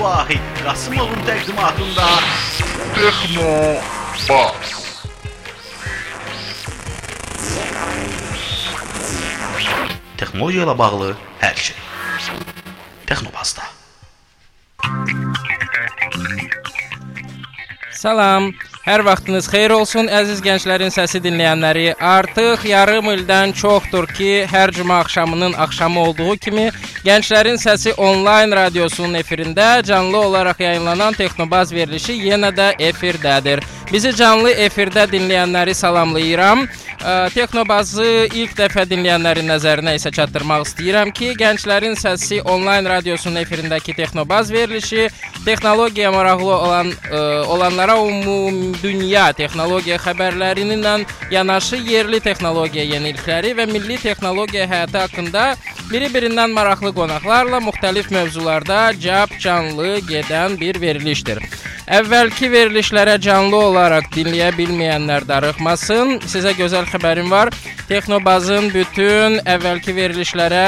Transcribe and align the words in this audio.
Vahid 0.00 0.40
Qasımovun 0.64 1.20
təqdimatında 1.26 2.06
Texno 2.94 3.52
Bas. 4.28 4.72
Texnologiya 10.16 10.66
ilə 10.66 10.74
bağlı 10.78 11.12
hər 11.42 11.56
şey. 11.68 11.76
Texnobazda. 13.06 13.68
Salam. 18.02 18.52
Hər 18.82 19.04
vaxtınız 19.06 19.46
xeyir 19.46 19.70
olsun 19.76 20.08
əziz 20.10 20.40
gənclərin 20.42 20.90
səsi 20.90 21.20
dinləyənləri. 21.22 21.84
Artıq 22.02 22.64
yarım 22.66 23.12
ildən 23.12 23.52
çoxdur 23.54 24.08
ki, 24.10 24.30
hər 24.50 24.72
cümə 24.74 24.96
axşamının 25.04 25.54
axşamı 25.64 26.00
olduğu 26.00 26.34
kimi 26.42 26.64
Gənclərin 27.06 27.60
Səsi 27.62 27.94
onlayn 27.94 28.50
radiosunun 28.58 29.14
efirində 29.20 29.68
canlı 29.86 30.18
olaraq 30.18 30.64
yayımlanan 30.64 31.14
Texnobaz 31.14 31.70
verilişi 31.74 32.18
yenə 32.26 32.50
də 32.58 32.68
efirdədir. 32.90 33.62
Bizi 33.92 34.08
canlı 34.16 34.54
efirdə 34.56 35.02
dinləyənləri 35.04 35.74
salamlayıram. 35.76 36.62
Texnobazı 37.34 38.06
ilk 38.32 38.54
dəfə 38.56 38.86
dinləyənlərin 38.88 39.50
nəzərinə 39.50 39.92
isə 39.98 40.08
çatdırmaq 40.16 40.62
istəyirəm 40.64 41.10
ki, 41.12 41.34
Gənclərin 41.36 41.98
Səsi 42.00 42.38
onlayn 42.48 42.88
radiosunun 42.88 43.42
efirindəki 43.42 43.92
Texnobaz 43.98 44.52
verilişi 44.54 45.10
texnologiya 45.44 46.12
maraqlı 46.14 46.54
olan 46.54 46.88
ə, 46.88 47.20
olanlara 47.52 47.98
ümumi 48.00 48.70
dünya 48.80 49.26
texnologiya 49.36 49.98
xəbərləri 50.00 50.64
ilə 50.72 50.94
yanaşı 51.34 51.82
yerli 51.82 52.22
texnologiya 52.24 52.86
yenilikləri 52.94 53.52
və 53.58 53.66
milli 53.74 53.98
texnologiya 54.00 54.70
həyatı 54.70 55.02
haqqında 55.02 55.44
biri-birindən 55.90 56.54
maraqlı 56.56 56.94
qonaqlarla 56.96 57.60
müxtəlif 57.66 58.08
mövzularda 58.14 58.94
cəb 59.04 59.36
canlı 59.42 59.98
gedən 60.08 60.56
bir 60.60 60.80
verilişdir. 60.80 61.42
Əvvəlki 61.92 62.48
verilişlərə 62.48 63.18
canlı 63.20 63.58
olaraq 63.66 64.06
dinləyə 64.14 64.46
bilməyənlər 64.56 65.26
darıxmasın. 65.28 66.22
Sizə 66.24 66.54
gözəl 66.56 66.86
xəbərim 66.88 67.28
var. 67.28 67.50
Texnobazın 67.90 68.70
bütün 68.72 69.36
əvvəlki 69.44 69.92
verilişlərə 69.98 70.62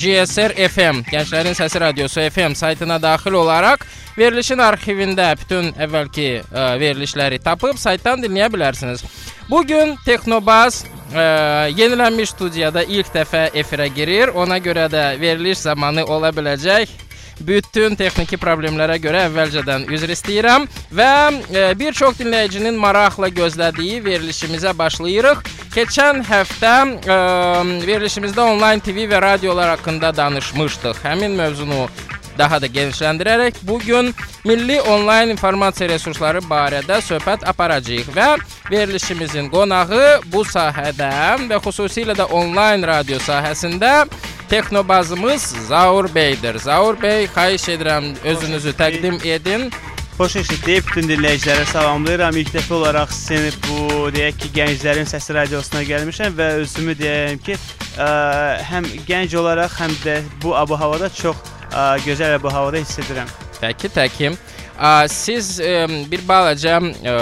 GSR 0.00 0.56
FM, 0.70 1.02
Gənclərin 1.10 1.58
Səsi 1.58 1.84
Radiosu 1.84 2.24
FM 2.30 2.56
saytına 2.56 2.96
daxil 3.02 3.36
olaraq 3.42 3.84
verilişin 4.16 4.64
arxivində 4.64 5.28
bütün 5.36 5.68
əvvəlki 5.76 6.28
ə, 6.40 6.66
verilişləri 6.80 7.42
tapıb 7.44 7.76
saytdan 7.76 8.24
dinləyə 8.24 8.48
bilərsiniz. 8.56 9.04
Bu 9.50 9.66
gün 9.68 9.98
Texnobaz 10.08 10.86
ə, 11.12 11.68
yenilənmiş 11.76 12.32
studiyada 12.38 12.88
ilk 12.88 13.12
dəfə 13.12 13.50
efirə 13.52 13.92
girir. 13.92 14.32
Ona 14.32 14.62
görə 14.64 14.88
də 14.88 15.10
veriliş 15.20 15.66
zamanı 15.68 16.08
ola 16.08 16.32
biləcək 16.32 17.02
bütün 17.40 17.96
texniki 17.98 18.38
problemlərə 18.40 18.98
görə 19.02 19.26
əvvəlcədən 19.28 19.88
üzr 19.94 20.14
istəyirəm 20.14 20.68
və 20.94 21.10
e, 21.32 21.66
bir 21.78 21.92
çox 21.96 22.18
dinləyicinin 22.20 22.78
maraqla 22.80 23.30
gözlədiyi 23.34 24.00
verilişimizə 24.04 24.74
başlayırıq. 24.78 25.44
Keçən 25.74 26.22
həftə 26.28 26.74
e, 27.02 27.20
verilişimizdə 27.86 28.48
onlayn 28.54 28.82
TV 28.84 29.08
və 29.10 29.22
radiolar 29.22 29.74
haqqında 29.76 30.14
danışmışdıq. 30.16 31.02
Həmin 31.04 31.38
mövzunu 31.38 31.86
daha 32.38 32.60
da 32.62 32.66
genişləndirərək 32.66 33.62
bu 33.62 33.78
gün 33.78 34.14
milli 34.44 34.80
onlayn 34.80 35.30
informasiya 35.34 35.88
resursları 35.94 36.42
barədə 36.50 36.98
söhbət 37.06 37.46
aparacağıq 37.48 38.10
və 38.16 38.28
verilişimizin 38.70 39.50
qonağı 39.52 40.04
bu 40.32 40.44
sahədə 40.48 41.12
və 41.50 41.60
xüsusilə 41.66 42.16
də 42.18 42.28
onlayn 42.34 42.86
radio 42.86 43.20
sahəsində 43.22 43.94
Texnobazımız 44.48 45.42
Zaur 45.68 46.08
bəydir. 46.14 46.58
Zaur 46.58 46.98
bəy, 47.00 47.26
xahiş 47.34 47.68
edirəm 47.74 48.12
özünüzü 48.24 48.74
təqdim 48.78 49.18
edin. 49.26 49.70
Xoş 50.18 50.36
eşitdik. 50.42 50.86
Bütün 50.86 51.08
dinləyicilərə 51.10 51.64
salamlayıram. 51.72 52.36
İlk 52.38 52.52
dəfə 52.54 52.74
olaraq 52.76 53.10
sizin 53.12 53.56
bu 53.66 54.10
deyək 54.14 54.36
ki, 54.42 54.50
gənclərin 54.54 55.08
səsi 55.10 55.34
radiosuna 55.34 55.82
gəlmişəm 55.88 56.36
və 56.38 56.48
özümü 56.62 56.94
deyim 57.00 57.40
ki, 57.42 57.56
ə, 57.98 58.08
həm 58.70 58.86
gənc 59.08 59.34
olaraq, 59.40 59.74
həm 59.80 59.96
də 60.04 60.20
bu 60.44 60.54
abu-havada 60.54 61.08
çox 61.10 61.40
ə, 61.72 61.96
gözəl 62.06 62.36
abu-havada 62.38 62.84
hiss 62.84 63.00
edirəm. 63.02 63.32
Pəki, 63.58 63.90
təkim. 63.96 64.38
Ə, 64.78 65.08
Siz 65.10 65.56
ə, 65.58 65.88
bir 66.10 66.22
balaca 66.28 66.78
ə, 66.78 67.16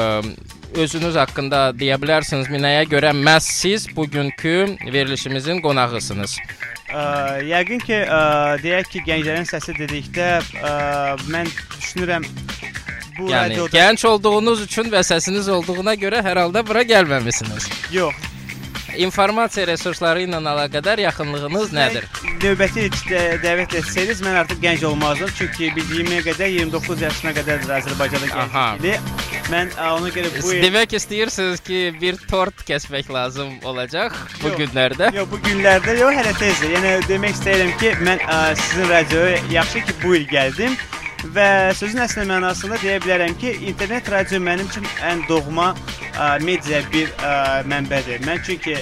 özünüz 0.76 1.16
haqqında 1.16 1.70
deyə 1.78 1.96
bilərsiniz. 2.02 2.50
Minəyə 2.52 2.84
görə 2.92 3.14
məhz 3.16 3.48
siz 3.62 3.88
bugünkü 3.96 4.76
verilişimizin 4.92 5.64
qonağısınız. 5.64 6.36
Ə, 6.92 7.04
yəqin 7.48 7.80
ki, 7.80 7.98
ə, 8.04 8.20
deyək 8.62 8.90
ki, 8.92 9.04
gənclərin 9.06 9.48
səsi 9.48 9.74
dedikdə 9.78 10.26
ə, 10.60 10.72
mən 11.32 11.48
düşünürəm 11.78 12.26
bu 13.16 13.30
Yəni 13.30 13.54
radioda 13.54 13.78
gənc 13.78 14.04
olduğunuz 14.08 14.66
üçün 14.66 14.92
və 14.92 15.00
səsiniz 15.06 15.48
olduğuna 15.52 15.96
görə 16.00 16.22
hər 16.24 16.42
halda 16.44 16.64
bura 16.66 16.84
gəlməmisiniz. 16.88 17.68
yox. 17.92 18.31
İnformasiya 19.00 19.66
resursları 19.66 20.26
ilə 20.26 20.38
əlaqədar 20.42 21.00
yaxınlığınız 21.00 21.72
nədir? 21.72 22.04
Növbəti 22.42 22.88
də- 23.08 23.38
dəvət 23.42 23.76
etsəydiniz 23.80 24.20
mən 24.24 24.36
artıq 24.42 24.60
gənc 24.62 24.84
olmazdım. 24.86 25.30
Çünki 25.38 25.70
bildiyimə 25.76 26.20
qədər 26.26 26.50
29 26.58 27.00
yaşına 27.06 27.32
qədərdir 27.38 27.72
Azərbaycanda 27.78 28.28
gənclik. 28.32 29.00
Mən 29.52 29.72
ona 29.80 30.08
görə 30.14 30.30
bu 30.42 30.52
il 30.54 30.62
Demək 30.62 30.94
istəyirsiniz 30.96 31.60
ki, 31.66 31.80
bir 32.00 32.16
tort 32.30 32.62
kəsmək 32.68 33.10
lazım 33.12 33.48
olacaq 33.64 34.12
bu 34.42 34.48
Yox. 34.52 34.58
günlərdə. 34.60 35.10
Yox, 35.16 35.28
bu 35.32 35.40
günlərdə 35.48 35.98
yox, 35.98 36.14
hələ 36.20 36.34
tezdir. 36.38 36.74
Yəni 36.76 36.92
demək 37.08 37.36
istəyirəm 37.38 37.72
ki, 37.80 37.94
mən 38.06 38.18
ə, 38.28 38.56
sizin 38.56 38.88
radioya 38.88 39.38
yaxşı 39.50 39.84
ki 39.88 39.92
bu 40.04 40.14
il 40.16 40.26
gəldim 40.30 40.76
və 41.30 41.72
sözün 41.78 42.02
əsl 42.02 42.24
mənasında 42.26 42.78
deyə 42.82 42.98
bilərəm 43.02 43.34
ki, 43.38 43.54
internet 43.70 44.08
radio 44.10 44.40
mənim 44.42 44.66
üçün 44.70 44.86
ən 45.06 45.22
doğma 45.28 45.72
ə, 45.72 46.40
media 46.42 46.82
bir 46.92 47.12
ə, 47.22 47.62
mənbədir. 47.70 48.24
Mən 48.26 48.42
çünki 48.46 48.74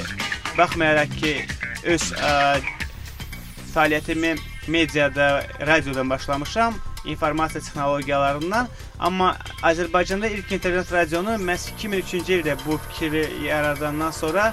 baxmayaraq 0.56 1.12
ki, 1.20 1.34
öz 1.92 2.06
ə, 2.16 2.32
fəaliyyətimi 3.74 4.34
mediada, 4.72 5.44
radiodan 5.66 6.10
başlamışam, 6.10 6.80
informasiya 7.04 7.60
texnologiyalarından, 7.60 8.68
amma 8.98 9.36
Azərbaycanda 9.62 10.28
ilk 10.28 10.52
internet 10.52 10.92
radionu 10.92 11.36
məhz 11.44 11.70
2003-cü 11.76 12.40
ildə 12.40 12.56
bu 12.64 12.80
fikri 12.88 13.26
yaradandan 13.44 14.12
sonra 14.16 14.50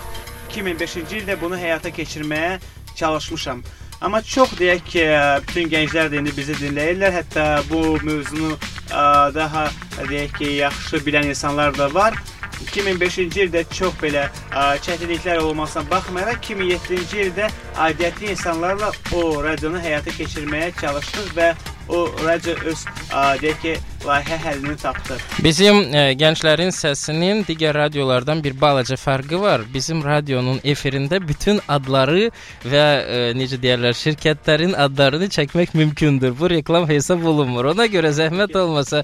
2005-ci 0.51 1.21
ildə 1.21 1.39
bunu 1.41 1.59
həyata 1.59 1.91
keçirməyə 1.91 2.59
çalışmışam. 2.95 3.63
Amma 4.01 4.21
çox 4.21 4.51
deyək 4.59 4.83
ki, 4.85 5.03
bütün 5.47 5.69
gənclər 5.71 6.11
də 6.11 6.19
indi 6.21 6.33
bizi 6.37 6.53
dinləyirlər. 6.59 7.15
Hətta 7.15 7.45
bu 7.69 7.97
mövzunu 8.05 8.51
ə, 8.53 9.05
daha 9.33 9.63
deyək 9.97 10.35
ki, 10.37 10.49
yaxşı 10.61 11.01
bilən 11.07 11.31
insanlar 11.31 11.73
da 11.77 11.89
var. 11.93 12.17
2005-ci 12.65 13.27
ildə 13.45 13.63
çox 13.73 13.93
belə 14.01 14.27
ə, 14.51 14.65
çətinliklər 14.85 15.41
olmasına 15.45 15.85
baxmayaraq 15.91 16.41
2007-ci 16.51 17.23
ildə 17.27 17.49
aidiyyətli 17.87 18.31
insanlarla 18.35 18.91
o 19.15 19.25
radionu 19.43 19.81
həyata 19.83 20.13
keçirməyə 20.17 20.71
çalışdıq 20.81 21.33
və 21.37 21.51
o 21.87 22.05
radio 22.25 22.51
öz 22.67 22.81
ə, 23.15 23.37
deyək 23.41 23.61
ki, 23.63 23.75
layihə 24.07 24.37
həllini 24.43 24.75
tapdı. 24.79 25.15
Bizim 25.43 25.77
e, 25.95 26.01
gənclərin 26.19 26.69
səsinin 26.75 27.41
digər 27.47 27.75
radiolardan 27.75 28.41
bir 28.43 28.53
balaca 28.61 28.95
fərqi 28.99 29.39
var. 29.41 29.63
Bizim 29.73 30.03
radionun 30.05 30.59
efirində 30.67 31.19
bütün 31.27 31.59
adları 31.67 32.27
və 32.67 32.83
e, 32.83 33.19
necə 33.39 33.59
deyirlər, 33.63 33.95
şirkətlərin 33.97 34.75
adlarını 34.85 35.29
çəkmək 35.33 35.73
mümkündür. 35.79 36.35
Bu 36.39 36.49
reklam 36.51 36.87
hesab 36.89 37.23
olunmur. 37.25 37.71
Ona 37.73 37.87
görə 37.91 38.11
zəhmət 38.19 38.55
olmasa 38.61 39.03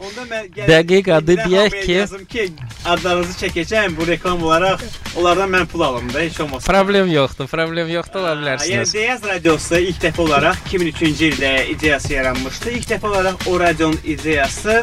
Dəqiq 0.67 1.11
adı 1.17 1.37
deyək 1.45 1.79
ki- 1.85 1.91
yazım 2.01 2.25
ki, 2.25 2.49
adlarınızı 2.85 3.37
çəkəcəm 3.43 3.97
bu 3.97 4.07
reklam 4.07 4.43
olaraq. 4.43 4.83
Onlardan 5.17 5.51
mən 5.53 5.65
pul 5.69 5.81
alım 5.85 6.13
da, 6.13 6.19
heç 6.19 6.39
olmasa. 6.39 6.71
problem 6.71 7.11
yoxdur. 7.11 7.47
Problem 7.47 7.89
yoxdur 7.91 8.19
ola 8.19 8.33
Yəni 8.33 8.41
bilərsiniz. 8.43 8.93
Deyaz 8.93 9.25
radiosu 9.29 9.79
ilk 9.89 9.99
dəfə 10.03 10.21
olaraq 10.27 10.61
2003-cü 10.71 11.31
ildə 11.33 11.51
ideyası 11.75 12.13
yaranmışdı. 12.13 12.71
İlk 12.79 12.87
dəfə 12.95 13.11
olaraq 13.11 13.47
o 13.51 13.59
radionun 13.59 13.99
ideyası 14.03 14.79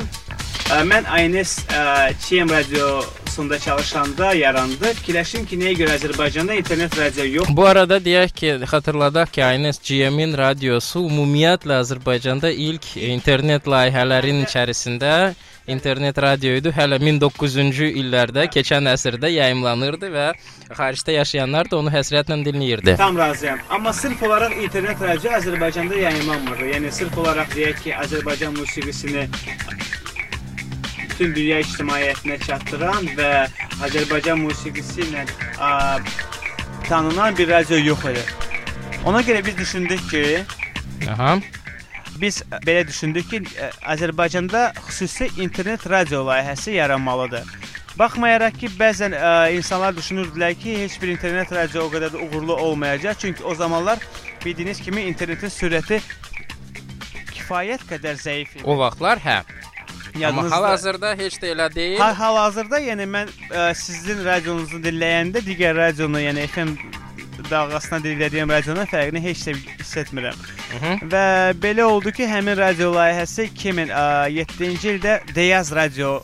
ə, 0.71 0.83
mən 0.87 1.09
INS 1.25 1.57
ə, 1.67 2.13
TM 2.23 2.53
radiosunda 2.55 3.59
çalışanda 3.59 4.33
yarandı. 4.39 4.95
Fikirləşdim 5.01 5.47
ki, 5.51 5.59
nəyə 5.61 5.75
görə 5.83 5.99
Azərbaycanda 5.99 6.59
internet 6.59 6.99
radio 6.99 7.27
yox? 7.27 7.51
Bu 7.57 7.67
arada 7.67 7.99
deyək 8.03 8.35
ki, 8.41 8.53
xatırladaq 8.71 9.35
ki, 9.35 9.43
INS 9.59 9.83
GM-in 9.83 10.37
radiosu 10.39 11.03
ümumiyyətlə 11.09 11.81
Azərbaycanda 11.83 12.53
ilk 12.69 12.93
internet 13.03 13.67
layihələrin 13.67 14.45
içərisində 14.47 15.15
internet 15.73 16.19
radio 16.23 16.57
idi. 16.59 16.73
Hələ 16.77 16.99
1900-cü 17.03 17.91
illərdə, 18.03 18.47
keçən 18.55 18.89
əsrdə 18.91 19.31
yayımlanırdı 19.33 20.11
və 20.15 20.27
xaricdə 20.77 21.17
yaşayanlar 21.19 21.71
da 21.71 21.79
onu 21.81 21.93
həsrətlə 21.95 22.39
dinləyirdi. 22.47 22.97
Tam 23.01 23.19
razıyam. 23.19 23.61
Amma 23.71 23.93
sırf 23.93 24.23
olaraq 24.23 24.57
internet 24.63 25.03
radio 25.03 25.33
Azərbaycanda 25.39 25.99
yayımlanmır. 26.05 26.65
Yəni 26.75 26.93
sırf 26.93 27.19
olaraq 27.19 27.55
deyək 27.57 27.83
ki, 27.85 27.95
Azərbaycan 28.05 28.59
musiqisini 28.59 29.29
bütün 31.21 31.35
dünya 31.37 31.61
ictimaiyyətinə 31.61 32.39
çatdıran 32.47 33.09
və 33.19 33.31
Azərbaycan 33.85 34.41
musiqisi 34.41 35.05
ilə 35.05 35.27
ə, 35.61 35.73
tanınan 36.89 37.37
bir 37.37 37.51
radio 37.51 37.77
yox 37.77 38.07
idi. 38.13 38.23
Ona 39.05 39.21
görə 39.25 39.45
biz 39.47 39.59
düşündük 39.59 40.11
ki, 40.11 40.25
Aha. 41.13 41.39
Biz 42.21 42.43
belə 42.67 42.87
düşündük 42.89 43.31
ki, 43.31 43.41
ə, 43.57 43.71
Azərbaycanda 43.95 44.71
xüsusi 44.89 45.31
internet 45.43 45.87
radio 45.91 46.25
layihəsi 46.29 46.75
yaranmalıdır. 46.79 47.45
Baxmayaraq 47.99 48.55
ki, 48.61 48.69
bəzən 48.81 49.13
ə, 49.19 49.31
insanlar 49.57 49.97
düşünürdülər 49.97 50.55
ki, 50.61 50.77
heç 50.85 50.99
bir 51.03 51.09
internet 51.15 51.53
radio 51.53 51.87
o 51.89 51.91
qədər 51.93 52.15
də 52.15 52.23
uğurlu 52.29 52.57
olmayacaq, 52.57 53.19
çünki 53.19 53.45
o 53.45 53.55
zamanlar 53.55 53.99
bildiyiniz 54.45 54.81
kimi 54.81 55.03
internetin 55.11 55.53
sürəti 55.53 56.01
kifayət 57.35 57.85
qədər 57.91 58.21
zəif 58.21 58.55
idi. 58.57 58.65
O 58.65 58.79
vaxtlar 58.81 59.19
hə. 59.25 59.41
Amma 60.11 60.21
Yadınızda- 60.25 60.55
hal-hazırda 60.57 61.11
heç 61.19 61.37
də 61.43 61.53
elə 61.55 61.69
deyil. 61.75 61.99
Ha, 62.03 62.09
hal-hazırda 62.19 62.81
yəni 62.83 63.05
mən 63.07 63.29
ə, 63.51 63.75
sizin 63.79 64.25
radionuzu 64.27 64.81
dinləyəndə 64.83 65.43
digər 65.47 65.77
radionu, 65.79 66.19
yəni 66.25 66.47
FM 66.51 66.73
dalğasına 67.51 68.01
dinlədiyim 68.05 68.51
radionun 68.53 68.89
fərqini 68.91 69.23
heç 69.23 69.45
də 69.47 69.55
hiss 69.79 69.97
etmirəm. 70.03 70.35
Və 71.11 71.25
belə 71.59 71.83
oldu 71.89 72.13
ki, 72.15 72.27
həmin 72.31 72.57
radio 72.59 72.93
layihəsi 72.95 73.49
2007-ci 73.57 74.93
ildə 74.95 75.17
Deyaz 75.35 75.73
Radio 75.75 76.21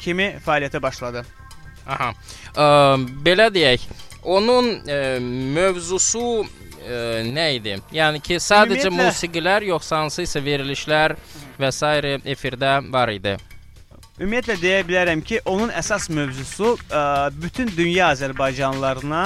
kimi 0.00 0.34
fəaliyyətə 0.44 0.80
başladı. 0.82 1.22
Aha. 1.90 2.10
Ə, 2.54 2.66
belə 3.24 3.48
deyək, 3.52 3.86
onun 4.22 4.68
ə, 4.84 4.98
mövzusu 5.56 6.24
ə, 6.44 7.22
nə 7.32 7.46
idi? 7.56 7.78
Yəni 7.96 8.20
ki, 8.24 8.36
sadəcə 8.40 8.88
Ümumiyyətlə- 8.90 9.06
musiqilər 9.10 9.66
yoxsa 9.70 10.02
hansısa 10.04 10.42
verilişlər 10.44 11.16
və 11.60 11.72
s. 11.72 11.80
efirdə 12.34 12.74
var 12.92 13.08
idi. 13.12 13.36
Ümumiyyətlə 14.20 14.58
deyə 14.60 14.82
bilərəm 14.84 15.22
ki, 15.24 15.40
onun 15.48 15.70
əsas 15.72 16.10
mövzusu 16.12 16.74
ə, 16.92 17.30
bütün 17.40 17.72
dünya 17.76 18.10
azərbaycanlılarına 18.14 19.24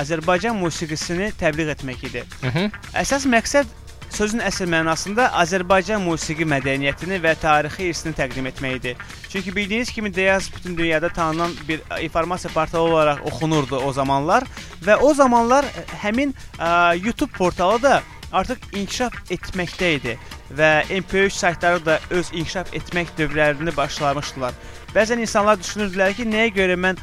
Azərbaycan 0.00 0.54
musiqisini 0.56 1.32
təbliğ 1.40 1.72
etmək 1.74 2.04
idi. 2.08 2.22
Mhm. 2.46 2.68
Əsas 2.94 3.24
məqsəd 3.26 3.66
sözün 4.10 4.42
əsl 4.44 4.68
mənasında 4.70 5.30
Azərbaycan 5.42 6.02
musiqi 6.04 6.46
mədəniyyətini 6.48 7.20
və 7.22 7.34
tarixi 7.40 7.90
irsini 7.90 8.14
təqdim 8.18 8.48
etmək 8.50 8.76
idi. 8.80 8.94
Çünki 9.28 9.54
bildiyiniz 9.56 9.92
kimi 9.92 10.14
Deyaz 10.14 10.50
bütün 10.56 10.76
dünyada 10.78 11.08
tanınan 11.08 11.52
bir 11.68 11.80
informasiya 12.00 12.52
portalı 12.54 12.82
olaraq 12.82 13.24
oxunurdu 13.24 13.76
o 13.76 13.92
zamanlar 13.92 14.44
və 14.86 14.96
o 14.96 15.14
zamanlar 15.14 15.64
ə, 15.64 15.86
həmin 16.02 16.34
ə, 16.58 16.98
YouTube 17.04 17.32
portalı 17.32 17.82
da 17.82 18.02
artıq 18.32 18.58
inkişaf 18.72 19.14
etməkdə 19.30 19.94
idi 19.96 20.18
və 20.58 20.70
MP3 20.90 21.30
saytları 21.30 21.84
da 21.86 21.98
öz 22.10 22.30
inkişaf 22.32 22.74
etmək 22.74 23.14
dövrlərini 23.18 23.74
başlamışdılar. 23.76 24.54
Bəzən 24.94 25.22
insanlar 25.22 25.58
düşünürdülər 25.60 26.14
ki, 26.18 26.26
nəyə 26.26 26.50
görə 26.54 26.78
mən 26.78 26.98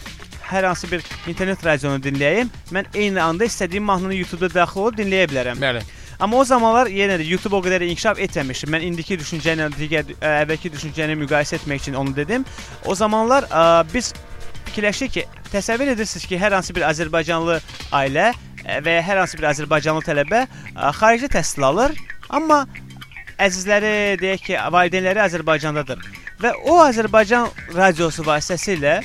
hər 0.47 0.63
hansı 0.67 0.91
bir 0.91 1.03
internet 1.27 1.65
radionu 1.65 1.99
dinləyim, 2.03 2.51
mən 2.71 2.87
eyni 2.95 3.21
anda 3.21 3.47
istədiyim 3.47 3.83
mahnını 3.83 4.15
YouTube-da 4.15 4.53
daxil 4.53 4.85
olub 4.85 4.99
dinləyə 4.99 5.29
bilərəm. 5.31 5.63
Bəli. 5.63 5.83
Amma 6.19 6.37
o 6.41 6.45
zamanlar 6.45 6.89
yenə 6.89 7.19
də 7.19 7.25
YouTube 7.27 7.55
o 7.57 7.61
qədər 7.61 7.83
inkişaf 7.85 8.17
etməmişdi. 8.25 8.69
Mən 8.73 8.85
indiki 8.87 9.19
düşüncə 9.21 9.53
ilə 9.53 9.67
digər 9.75 10.07
ə, 10.17 10.31
əvvəlki 10.43 10.71
düşüncəni 10.73 11.17
müqayisə 11.21 11.59
etmək 11.59 11.83
üçün 11.83 11.97
onu 12.01 12.15
dedim. 12.17 12.45
O 12.85 12.95
zamanlar 12.97 13.45
ə, 13.51 13.85
biz 13.93 14.13
fikirləşdik 14.65 15.13
ki, 15.13 15.25
təsəvvür 15.53 15.93
edirsiniz 15.93 16.25
ki, 16.25 16.39
hər 16.41 16.57
hansı 16.57 16.73
bir 16.73 16.87
Azərbaycanlı 16.89 17.59
ailə 17.93 18.31
və 18.83 18.97
ya 18.97 19.03
hər 19.05 19.21
hansı 19.21 19.37
bir 19.37 19.51
Azərbaycanlı 19.51 20.03
tələbə 20.07 20.41
ə, 20.47 20.89
xaricdə 20.97 21.29
təhsil 21.37 21.67
alır, 21.69 21.93
amma 22.33 22.63
əzizləri, 23.37 24.17
deyək 24.17 24.47
ki, 24.49 24.57
valideynləri 24.73 25.21
Azərbaycandadır. 25.27 26.01
Və 26.41 26.53
o 26.65 26.79
Azərbaycan 26.81 27.49
radiosu 27.77 28.25
vasitəsilə 28.25 28.99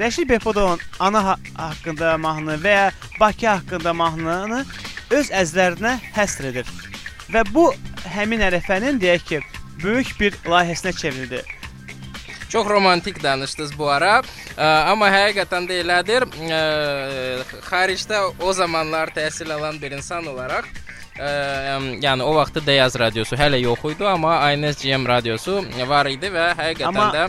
Rəşid 0.00 0.28
Behbudovun 0.28 0.80
ana 1.00 1.20
ha 1.24 1.34
haqqında 1.56 2.14
mahnı 2.20 2.56
və 2.62 2.70
ya 2.72 2.86
Bakı 3.20 3.48
haqqında 3.48 3.92
mahnını 3.92 4.64
öz 5.18 5.32
əzlərinə 5.42 5.96
həsr 6.16 6.50
edir. 6.52 6.68
Və 7.32 7.44
bu 7.52 7.70
həmin 8.12 8.44
ərəfənin 8.48 9.00
deyək 9.02 9.26
ki, 9.28 9.40
böyük 9.82 10.14
bir 10.20 10.38
layihəsinə 10.48 10.92
çevrildi. 10.98 11.42
Çox 12.52 12.68
romantik 12.68 13.22
danışdınız 13.22 13.72
bu 13.78 13.88
ara. 13.88 14.20
Ə, 14.56 14.66
amma 14.92 15.08
həqiqətən 15.12 15.68
də 15.70 15.80
elədir. 15.84 16.26
Ə, 16.28 16.62
xaricdə 17.70 18.20
o 18.40 18.52
zamanlar 18.52 19.14
təhsil 19.16 19.52
alan 19.54 19.80
bir 19.80 19.96
insan 19.96 20.28
olaraq 20.28 20.68
ə, 21.16 21.30
yəni 22.02 22.24
o 22.24 22.34
vaxtı 22.36 22.62
Deyaz 22.66 22.96
radiosu 23.00 23.36
hələ 23.36 23.60
yox 23.62 23.84
idi, 23.92 24.06
amma 24.06 24.36
INSGM 24.52 25.06
radiosu 25.08 25.60
var 25.88 26.08
idi 26.12 26.30
və 26.32 26.52
həqiqətən 26.58 26.88
Amma- 26.88 27.12
də 27.16 27.28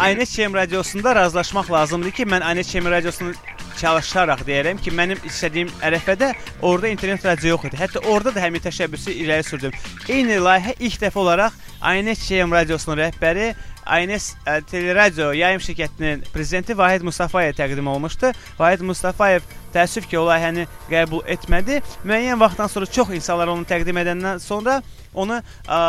INSCM 0.00 0.54
radiosunda 0.54 1.14
razılaşmaq 1.14 1.70
lazımdır 1.72 2.10
ki, 2.10 2.24
mən 2.24 2.44
INSCM 2.56 2.86
radiosunu 2.88 3.34
çalışaraq 3.80 4.40
deyirəm 4.48 4.78
ki, 4.80 4.92
mənim 4.96 5.20
istədiyim 5.28 5.68
ərəfədə 5.84 6.30
orada 6.62 6.88
internet 6.88 7.26
radio 7.28 7.52
yox 7.52 7.66
idi. 7.68 7.76
Hətta 7.76 8.00
orada 8.08 8.32
da 8.34 8.40
həmin 8.40 8.64
təşəbbüsü 8.64 9.12
irəli 9.20 9.44
sürdüm. 9.44 9.76
Eyni 10.08 10.38
layihə 10.40 10.78
ilk 10.78 10.96
dəfə 11.04 11.20
olaraq 11.20 11.58
INSCM 11.84 12.56
radiosunun 12.56 13.02
rəhbəri 13.02 13.52
INS 14.00 14.32
ə, 14.46 14.60
Teleradio 14.70 15.34
yayım 15.36 15.60
şirkətinin 15.60 16.24
prezidenti 16.32 16.78
Vahid 16.78 17.04
Mustafayev 17.04 17.60
təqdim 17.60 17.88
olmuşdu. 17.92 18.32
Vahid 18.58 18.80
Mustafayev 18.80 19.44
təəssüf 19.74 20.08
ki, 20.08 20.16
o 20.16 20.24
layihəni 20.30 20.64
qəbul 20.88 21.26
etmədi. 21.28 21.82
Müəyyən 22.08 22.40
vaxtdan 22.40 22.72
sonra 22.72 22.88
çox 22.88 23.12
insanlar 23.20 23.52
onu 23.52 23.68
təqdim 23.68 24.00
edəndən 24.00 24.40
sonra 24.40 24.80
onu 25.12 25.42
ə, 25.68 25.80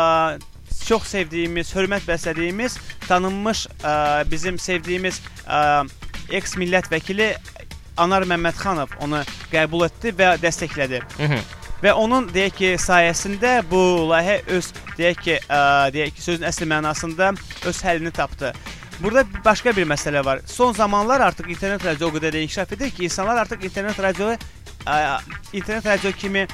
çox 0.86 1.08
sevdiyimiz, 1.12 1.72
hörmət 1.76 2.06
bəslədiyimiz, 2.08 2.78
tanınmış 3.08 3.66
ə, 3.82 3.94
bizim 4.30 4.58
sevdiyimiz 4.58 5.20
ə, 5.46 5.84
eks 6.32 6.56
millət 6.60 6.90
vəkili 6.92 7.32
Anar 8.00 8.24
Məmmədxanov 8.24 8.94
onu 9.04 9.20
qəbul 9.52 9.84
etdi 9.86 10.14
və 10.16 10.36
dəstəklədi. 10.42 11.02
Mhm. 11.18 11.42
Və 11.82 11.92
onun 11.98 12.28
deyək 12.30 12.52
ki, 12.54 12.68
sayəsində 12.78 13.56
bu 13.66 13.80
layihə 14.12 14.36
öz 14.54 14.68
deyək 14.98 15.22
ki, 15.24 15.38
ə, 15.50 15.62
deyək 15.94 16.14
ki, 16.14 16.22
sözün 16.22 16.46
əsl 16.46 16.68
mənasında 16.70 17.32
öz 17.66 17.80
həllini 17.82 18.12
tapdı. 18.14 18.52
Burada 19.02 19.24
başqa 19.44 19.72
bir 19.76 19.88
məsələ 19.90 20.24
var. 20.24 20.40
Son 20.46 20.72
zamanlar 20.72 21.20
artıq 21.20 21.50
internet 21.50 21.84
radio 21.84 22.08
o 22.08 22.14
qədər 22.14 22.36
də 22.36 22.44
inkişaf 22.44 22.72
edir 22.72 22.90
ki, 22.90 23.04
insanlar 23.10 23.42
artıq 23.42 23.64
internet 23.66 23.98
radioya 23.98 24.38
ə, 24.86 25.18
internet 25.52 25.86
radio 25.86 26.12
kimi 26.14 26.46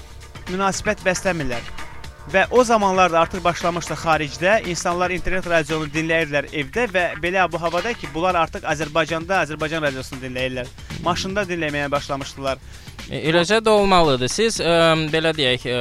münasibət 0.49 1.05
bəsləmirlər. 1.05 1.88
Və 2.29 2.43
o 2.53 2.61
zamanlar 2.65 3.09
da 3.13 3.21
artıq 3.25 3.41
başlamışdı 3.45 3.95
xaricdə 4.03 4.57
insanlar 4.69 5.11
internet 5.15 5.47
radionu 5.49 5.87
dinləyirdilər 5.95 6.51
evdə 6.61 6.85
və 6.93 7.05
belə 7.23 7.47
bu 7.53 7.61
havada 7.63 7.95
ki, 7.97 8.11
bunlar 8.13 8.37
artıq 8.43 8.67
Azərbaycanda 8.69 9.39
Azərbaycan 9.47 9.87
radiosunu 9.87 10.21
dinləyirlər. 10.27 10.69
Maşında 11.07 11.47
dinləməyə 11.49 11.89
başlamışdılar. 11.95 12.61
E, 13.09 13.23
Eləcə 13.31 13.63
də 13.65 13.73
olmalıdır. 13.73 14.29
Siz 14.29 14.59
ə, 14.61 14.75
belə 15.09 15.33
deyək, 15.33 15.65
ə, 15.73 15.79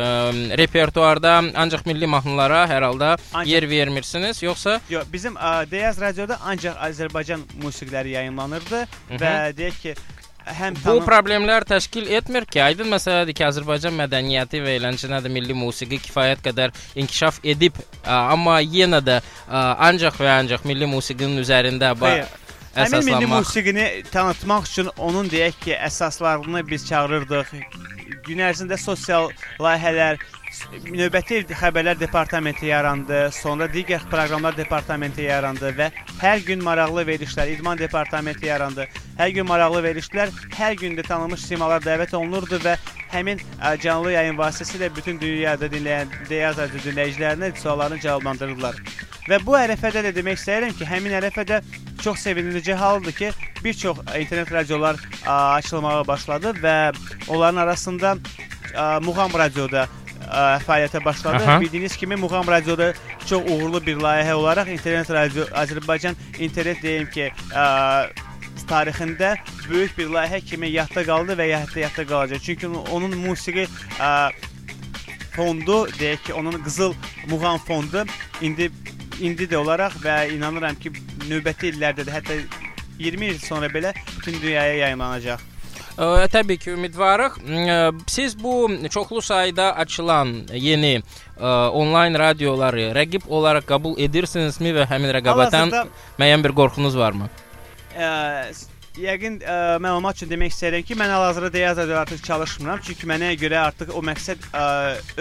repertuarda 0.62 1.34
ancaq 1.60 1.84
milli 1.90 2.08
mahnılara 2.08 2.62
hər 2.72 2.86
halda 2.88 3.10
Ancaq- 3.34 3.50
yer 3.52 3.68
vermirsiniz, 3.70 4.40
yoxsa 4.46 4.78
Yox, 4.90 5.10
bizim 5.12 5.36
ə, 5.36 5.66
Deyaz 5.72 6.00
radioda 6.00 6.40
ancaq 6.48 6.80
Azərbaycan 6.80 7.44
musiqiləri 7.64 8.16
yayımlanırdı 8.16 8.86
Mhm. 9.10 9.20
və 9.20 9.34
deyək 9.60 9.82
ki, 9.84 9.96
həm 10.60 10.78
bu 10.84 10.98
problemlər 11.06 11.66
təşkil 11.68 12.10
etmir 12.18 12.48
ki, 12.50 12.62
aydın 12.64 12.90
məsələdir 12.94 13.36
ki, 13.38 13.46
Azərbaycan 13.48 13.96
mədəniyyəti 13.98 14.62
və 14.64 14.78
eləncə 14.80 15.12
də 15.12 15.32
milli 15.32 15.56
musiqi 15.58 16.00
kifayət 16.08 16.44
qədər 16.46 16.76
inkişaf 16.96 17.40
edib, 17.44 17.78
ə, 18.04 18.18
amma 18.34 18.60
yenə 18.64 19.02
də 19.04 19.20
ə, 19.22 19.64
ancaq 19.90 20.20
və 20.24 20.34
ancaq 20.42 20.68
milli 20.70 20.90
musiqinin 20.90 21.44
üzərində 21.44 21.94
Xeyr. 21.98 22.28
Həmin 22.78 23.06
milli 23.08 23.26
musiqini 23.32 23.86
tanıtmaq 24.14 24.68
üçün 24.70 24.90
onun 24.98 25.30
deyək 25.32 25.56
ki, 25.64 25.74
əsaslarını 25.88 26.62
biz 26.68 26.86
çağırırdıq. 26.90 27.54
Gün 28.28 28.44
ərzində 28.46 28.78
sosial 28.78 29.32
layihələr, 29.60 30.22
növbəti 30.88 31.42
xəbərlər 31.52 31.98
departamenti 32.00 32.70
yarandı, 32.70 33.28
sonra 33.36 33.68
digər 33.72 34.04
proqramlar 34.12 34.56
departamenti 34.58 35.28
yarandı 35.28 35.74
və 35.78 35.90
hər 36.22 36.44
gün 36.48 36.64
maraqlı 36.64 37.04
verilişlər, 37.08 37.52
idman 37.56 37.80
departamenti 37.80 38.48
yarandı. 38.48 38.88
Hər 39.18 39.34
gün 39.36 39.48
maraqlı 39.50 39.84
verilişlər, 39.84 40.32
hər 40.56 40.78
gün 40.80 40.96
də 40.98 41.06
tanınmış 41.08 41.44
simalar 41.46 41.84
dəvət 41.84 42.16
olunurdu 42.18 42.62
və 42.64 42.78
həmin 43.12 43.42
canlı 43.84 44.14
yayın 44.16 44.40
vasitəsilə 44.40 44.90
bütün 44.96 45.20
dünyada 45.20 45.70
dinləyən 45.72 46.16
Deyaz 46.30 46.58
radio 46.62 46.82
dinləyicilərinə 46.86 47.54
suallarını 47.60 48.00
cavablandırırdılar. 48.04 48.82
Və 49.28 49.42
bu 49.44 49.58
ərəfədə 49.60 50.06
də 50.08 50.16
demək 50.16 50.40
istəyirəm 50.40 50.76
ki, 50.78 50.88
həmin 50.88 51.18
ərəfədə 51.20 51.62
çox 52.00 52.24
sevindirici 52.24 52.74
haldır 52.74 53.12
ki, 53.12 53.32
bir 53.64 53.74
çox 53.74 53.98
internet 54.16 54.52
radiolar 54.54 54.96
açılmağa 55.26 56.08
başladı 56.08 56.54
və 56.64 56.76
onların 57.28 57.66
arasında 57.66 58.16
ə, 58.74 59.04
Muğam 59.04 59.34
radioda 59.34 59.88
ə, 60.28 60.60
fəaliyyətə 60.68 61.04
başladı. 61.06 61.44
Aha. 61.44 61.62
Bildiyiniz 61.62 61.98
kimi 61.98 62.16
Muğam 62.16 62.48
radioda 62.48 62.94
çox 63.26 63.44
uğurlu 63.52 63.86
bir 63.86 63.98
layihə 64.04 64.34
olaraq 64.34 64.72
internet 64.72 65.12
radio 65.12 65.48
Azərbaycan 65.64 66.16
internet 66.40 66.84
deyim 66.84 67.10
ki, 67.10 67.32
ə, 67.52 67.66
tarixində 68.68 69.36
böyük 69.70 69.98
bir 69.98 70.12
layihə 70.12 70.42
kimi 70.46 70.72
yadda 70.74 71.06
qaldı 71.08 71.38
və 71.40 71.50
yadda 71.54 71.80
yadda 71.80 72.06
qalacaq. 72.06 72.44
Çünki 72.44 72.68
onun 72.68 73.18
musiqi 73.18 73.68
ə, 74.00 74.12
fondu, 75.36 75.86
deyək 76.00 76.24
ki, 76.30 76.34
onun 76.34 76.62
qızıl 76.64 76.94
muğam 77.30 77.58
fondu 77.58 78.06
indi 78.42 78.72
indi 79.22 79.48
də 79.50 79.58
olaraq 79.58 79.98
və 80.04 80.18
inanıram 80.36 80.76
ki, 80.78 80.92
növbəti 81.30 81.72
illərdə 81.72 82.06
də 82.06 82.14
hətta 82.14 82.36
20 83.00 83.26
il 83.26 83.40
sonra 83.40 83.70
belə 83.70 83.94
bütün 84.18 84.42
dünyaya 84.42 84.74
yayımlanacaq. 84.74 85.42
Təbii 85.98 86.58
ki, 86.62 86.72
ümidvarıq. 86.78 87.40
Siz 88.08 88.38
bu 88.44 88.70
çoxlu 88.90 89.22
sayda 89.22 89.72
açılan 89.76 90.36
yeni 90.54 91.02
ə, 91.02 91.70
onlayn 91.74 92.14
radioları 92.14 92.92
rəqib 92.94 93.26
olaraq 93.30 93.66
qəbul 93.72 93.98
edirsinizmi 94.06 94.76
və 94.78 94.86
həmin 94.92 95.16
rəqabətdən 95.18 95.74
müəyyən 96.22 96.46
bir 96.46 96.54
qorxunuz 96.62 96.98
varmı? 96.98 97.32
Ə, 97.98 98.12
Yəqin 98.98 99.36
ə, 99.46 99.56
məlumat 99.84 100.18
üçün 100.18 100.30
demək 100.32 100.54
istəyirəm 100.56 100.86
ki, 100.88 100.96
mən 100.98 101.12
hal-hazırda 101.14 101.52
Deyaz 101.54 101.78
radioda 101.78 102.00
artıq 102.02 102.24
çalışmıram. 102.26 102.80
Çünki 102.86 103.10
mənə 103.10 103.30
görə 103.38 103.60
artıq 103.68 103.92
o 103.94 104.02
məqsəd 104.06 104.48
ə, 104.50 104.64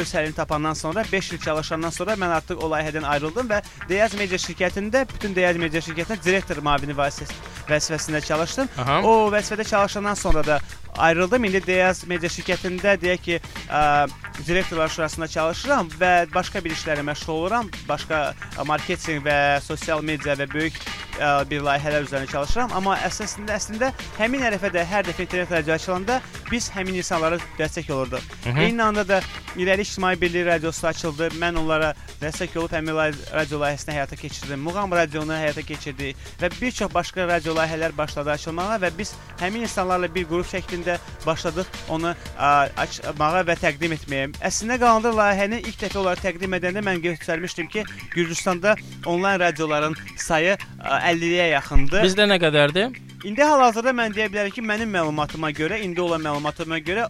öz 0.00 0.14
həlini 0.16 0.36
tapandan 0.36 0.78
sonra 0.78 1.04
5 1.12 1.32
il 1.36 1.42
çalışandan 1.44 1.92
sonra 1.92 2.16
mən 2.16 2.32
artıq 2.38 2.62
o 2.62 2.70
layihədən 2.72 3.04
ayrıldım 3.04 3.50
və 3.52 3.60
Deyaz 3.88 4.16
media 4.16 4.40
şirkətində 4.40 5.04
bütün 5.12 5.36
Deyaz 5.36 5.60
media 5.60 5.84
şirkətində 5.84 6.24
direktor 6.24 6.62
müavini 6.64 6.96
vəzifəsində 6.96 8.24
çalışdım. 8.24 8.72
Aha. 8.80 9.02
O 9.04 9.28
vəzifədə 9.34 9.68
çalışandan 9.68 10.14
sonra 10.14 10.46
da 10.46 10.60
ayrıldım. 10.98 11.44
İndi 11.44 11.62
Deyaz 11.66 12.04
media 12.06 12.30
şirkətində 12.32 12.96
deyək 13.00 13.22
ki, 13.22 13.40
ə, 13.68 14.08
direktorlar 14.46 14.88
şurasında 14.88 15.28
çalışıram 15.28 15.88
və 16.00 16.12
başqa 16.34 16.64
bir 16.64 16.74
işlərlə 16.76 17.04
məşğul 17.06 17.32
oluram. 17.32 17.70
Başqa 17.88 18.34
marketinq 18.64 19.24
və 19.26 19.38
sosial 19.64 20.02
media 20.02 20.36
və 20.38 20.48
böyük 20.52 20.78
ə, 21.20 21.48
bir 21.50 21.64
layihələr 21.66 22.06
üzərində 22.06 22.30
çalışıram. 22.32 22.72
Amma 22.76 22.96
əslində 23.06 23.56
əslində 23.56 23.92
həmin 24.18 24.44
ərəfədə 24.50 24.84
hər 24.84 25.06
dəfə 25.08 25.26
internet 25.26 25.52
radio 25.58 25.74
açılanda 25.74 26.20
biz 26.50 26.70
həmin 26.74 27.00
insanlara 27.00 27.40
dəstək 27.58 27.90
olurduq. 27.92 28.22
Eyni 28.54 28.82
anda 28.82 29.08
da 29.08 29.20
İrəli 29.56 29.80
İctimai 29.80 30.20
Birliyi 30.20 30.46
radiosu 30.46 30.86
açıldı. 30.86 31.30
Mən 31.40 31.56
onlara 31.58 31.94
dəstək 32.20 32.58
olub 32.58 32.72
həmin 32.72 32.94
radio 33.34 33.60
layihəsini 33.60 33.94
həyata 33.96 34.16
keçirdim. 34.16 34.60
Muğam 34.60 34.92
radionu 34.92 35.32
həyata 35.32 35.64
keçirdik 35.66 36.16
və 36.40 36.50
bir 36.60 36.70
çox 36.70 36.94
başqa 36.94 37.26
radio 37.28 37.54
layihələr 37.56 37.96
başladı 37.96 38.30
açılmağa 38.30 38.76
və 38.84 38.90
biz 38.98 39.14
həmin 39.40 39.66
insanlarla 39.66 40.12
bir 40.14 40.28
qrup 40.28 40.46
şəklində 40.52 40.85
başladıq 41.26 41.70
onu 41.92 42.12
ə, 42.12 42.50
açmağa 42.84 43.42
və 43.48 43.56
təqdim 43.62 43.96
etməyə. 43.96 44.28
Əslində 44.50 44.78
qalanda 44.82 45.12
layihəni 45.16 45.62
ilk 45.64 45.80
dəfə 45.84 46.00
olaraq 46.02 46.24
təqdim 46.24 46.58
edəndə 46.58 46.84
mən 46.86 47.02
göstərmişdim 47.04 47.70
ki, 47.72 47.84
Gürcüstanda 48.14 48.76
onlayn 49.06 49.40
radioların 49.40 49.96
sayı 50.16 50.56
50-yə 50.82 51.50
yaxındır. 51.54 52.04
Bizdə 52.06 52.28
nə 52.30 52.40
qədərdir? 52.42 53.00
İndi 53.26 53.42
hal-hazırda 53.42 53.94
mən 53.96 54.14
deyə 54.14 54.28
bilərəm 54.30 54.54
ki, 54.54 54.62
mənim 54.62 54.92
məlumatıma 54.92 55.50
görə, 55.56 55.80
indi 55.82 56.00
olan 56.04 56.22
məlumatıma 56.22 56.78
görə 56.84 57.08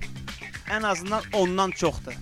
ən 0.72 0.86
azından 0.86 1.22
ondan 1.32 1.70
çoxdur. 1.70 2.14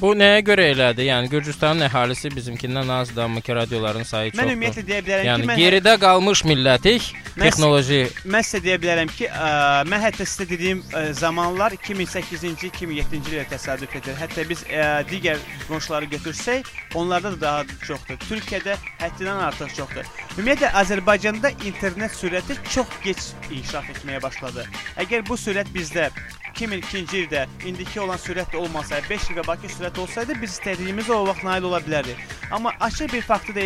Bu 0.00 0.12
nəyə 0.18 0.40
görə 0.46 0.68
elədir? 0.72 1.08
Yəni 1.08 1.30
Gürcüstanın 1.32 1.86
əhalisi 1.88 2.30
bizimkindən 2.34 2.90
azdır, 3.00 3.24
amma 3.24 3.40
ki 3.42 3.54
radioların 3.54 4.06
sayı 4.06 4.30
çoxdur. 4.30 4.42
Mən 4.42 4.52
ümumiyyətlə 4.54 4.84
deyə 4.88 5.00
bilərəm 5.06 5.28
yəni, 5.28 5.42
ki, 5.42 5.48
mən 5.50 5.60
geridə 5.62 5.94
qalmış 6.02 6.42
millətik 6.46 7.08
texnoloji. 7.38 8.00
Mən 8.30 8.46
sizə 8.46 8.60
deyə 8.64 8.76
bilərəm 8.82 9.10
ki, 9.14 9.28
ə, 9.30 9.48
mən 9.90 10.04
hətta 10.04 10.26
sizə 10.26 10.46
dediyim 10.50 10.82
ə, 10.90 11.04
zamanlar 11.18 11.74
2008-ci, 11.78 12.52
2007-ci 12.68 13.34
ildə 13.34 13.46
təsadüf 13.54 13.96
edir. 14.00 14.18
Hətta 14.18 14.46
biz 14.50 14.62
ə, 14.68 14.86
digər 15.10 15.42
qonşuları 15.68 16.10
götürsək, 16.14 16.70
onlarda 16.98 17.34
da 17.34 17.40
daha 17.46 17.80
çoxdur. 17.86 18.20
Türkiyədə 18.28 18.78
həddindən 19.02 19.42
artıq 19.48 19.74
çoxdur. 19.80 20.14
Ümumiyyətlə 20.36 20.70
Azərbaycanda 20.84 21.54
internet 21.66 22.14
sürəti 22.14 22.58
çox 22.70 22.98
gec 23.06 23.28
inkişaf 23.50 23.90
etməyə 23.96 24.22
başladı. 24.22 24.66
Əgər 25.02 25.26
bu 25.26 25.38
sürət 25.38 25.70
bizdə 25.74 26.10
2002-ci 26.54 27.24
ildə 27.24 27.44
indiki 27.66 28.00
olan 28.00 28.20
sürət 28.20 28.54
olmasaydı, 28.58 29.08
5 29.10 29.23
GB 29.32 29.68
sürət 29.72 29.98
olsaydı 30.02 30.36
biz 30.40 30.56
istədiyimiz 30.58 31.10
o 31.10 31.22
vaxt 31.26 31.44
nail 31.46 31.64
ola 31.68 31.80
bilərdik. 31.84 32.20
Amma 32.52 32.74
açıq 32.80 33.12
bir 33.12 33.22
faktı 33.22 33.54
de 33.56 33.64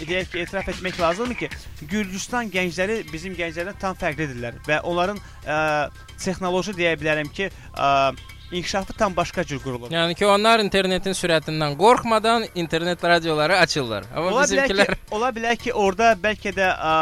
deyək 0.00 0.32
ki, 0.32 0.40
etiraf 0.44 0.68
etmək 0.72 1.00
lazımdır 1.00 1.38
ki, 1.42 1.50
Gürcüstan 1.90 2.50
gəncləri 2.50 3.02
bizim 3.12 3.36
gənclərdən 3.38 3.78
tam 3.80 3.96
fərqlidirlər 4.00 4.58
və 4.66 4.80
onların 4.82 5.20
ə, 5.46 5.58
texnoloji 6.18 6.74
deyə 6.78 6.96
bilərəm 7.00 7.30
ki, 7.32 7.50
ə, 7.78 7.90
inkişafı 8.52 8.92
tam 8.92 9.16
başqa 9.16 9.44
cür 9.44 9.58
qurulur. 9.58 9.90
Yəni 9.90 10.14
ki, 10.14 10.26
onlar 10.26 10.60
internetin 10.62 11.16
sürətindən 11.16 11.76
qorxmadan 11.78 12.46
internet 12.54 13.04
radioları 13.04 13.58
açırlar. 13.58 14.04
Amma 14.14 14.30
ola 14.30 14.44
bizimkilər 14.44 14.92
ki, 14.92 14.98
ola 15.10 15.30
bilər 15.34 15.56
ki, 15.56 15.72
orada 15.72 16.12
bəlkə 16.22 16.52
də 16.56 16.68
ə, 16.74 16.92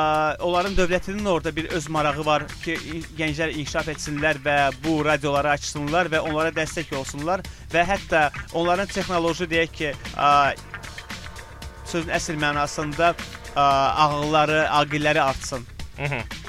onların 0.41 0.77
dövlətinin 0.79 1.27
orada 1.29 1.57
bir 1.57 1.69
öz 1.77 1.89
marağı 1.89 2.27
var 2.27 2.47
ki, 2.65 2.79
gənclər 3.19 3.53
inkişaf 3.59 3.89
etsinlər 3.95 4.41
və 4.45 4.57
bu 4.85 5.03
radioları 5.05 5.53
açsınlar 5.57 6.13
və 6.13 6.23
onlara 6.25 6.55
dəstək 6.57 6.95
olsunlar 6.97 7.45
və 7.73 7.85
hətta 7.89 8.31
onların 8.55 8.89
texnoloji 8.93 9.51
deyək 9.51 9.77
ki, 9.81 9.93
ə, 10.17 10.55
sözün 11.85 12.17
əsl 12.17 12.41
mənasında 12.41 13.13
ə, 13.13 13.69
ağılları, 14.07 14.65
aqilləri 14.81 15.21
artsın. 15.21 15.67
-hı. 15.99 16.44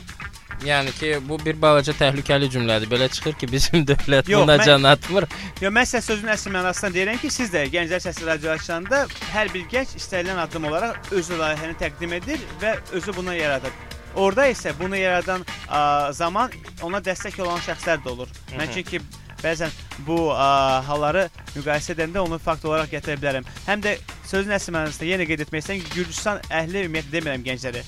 Yəni 0.64 0.92
ki, 0.96 1.10
bu 1.30 1.38
bir 1.46 1.58
balaca 1.62 1.94
təhlükəli 1.94 2.48
cümlədir. 2.54 2.90
Belə 2.90 3.10
çıxır 3.12 3.34
ki, 3.42 3.50
bizim 3.52 3.84
dövlət 3.90 4.30
Yox, 4.32 4.44
buna 4.44 4.56
mən- 4.58 4.66
can 4.66 4.84
atmır. 4.84 5.28
Yo 5.62 5.72
mən 5.74 5.90
sizə 5.90 6.02
sözün 6.06 6.32
əsl 6.34 6.54
mənasında 6.56 6.94
deyirəm 6.96 7.20
ki, 7.22 7.30
siz 7.34 7.52
də 7.54 7.66
Gənclər 7.74 8.02
Səsi 8.06 8.26
radio 8.26 8.54
açanda 8.56 9.04
hər 9.34 9.52
bir 9.54 9.68
gənc 9.74 9.98
istənilən 10.00 10.40
addım 10.46 10.70
olaraq 10.72 11.12
öz 11.12 11.30
layihəni 11.42 11.76
təqdim 11.82 12.16
edir 12.22 12.40
və 12.62 12.78
özü 12.96 13.16
bunu 13.18 13.36
yaradır. 13.36 13.76
Orada 14.16 14.48
isə 14.48 14.72
bunu 14.80 14.96
yaradan 14.96 15.44
ə, 15.68 16.14
zaman 16.16 16.52
ona 16.82 17.04
dəstək 17.04 17.42
olan 17.44 17.60
şəxslər 17.60 18.00
də 18.06 18.14
olur. 18.14 18.32
Mən 18.56 18.72
çünki 18.72 19.02
bəzən 19.44 19.74
bu 20.08 20.30
ə, 20.32 20.48
halları 20.88 21.28
müqayisə 21.58 21.98
edəndə 21.98 22.24
onu 22.24 22.40
fakt 22.40 22.64
olaraq 22.66 22.94
gətirə 22.96 23.20
bilərəm. 23.20 23.46
Həm 23.68 23.84
də 23.84 23.98
sözün 24.26 24.56
əsl 24.56 24.72
mənasında 24.72 25.12
yenə 25.12 25.28
qeyd 25.28 25.44
etmək 25.46 25.66
istəyirəm 25.66 25.84
ki, 25.84 25.96
Gürcüstan 26.00 26.40
əhli 26.50 26.86
ümumiyyətlə 26.88 27.18
demirəm 27.20 27.44
gəncləri. 27.52 27.84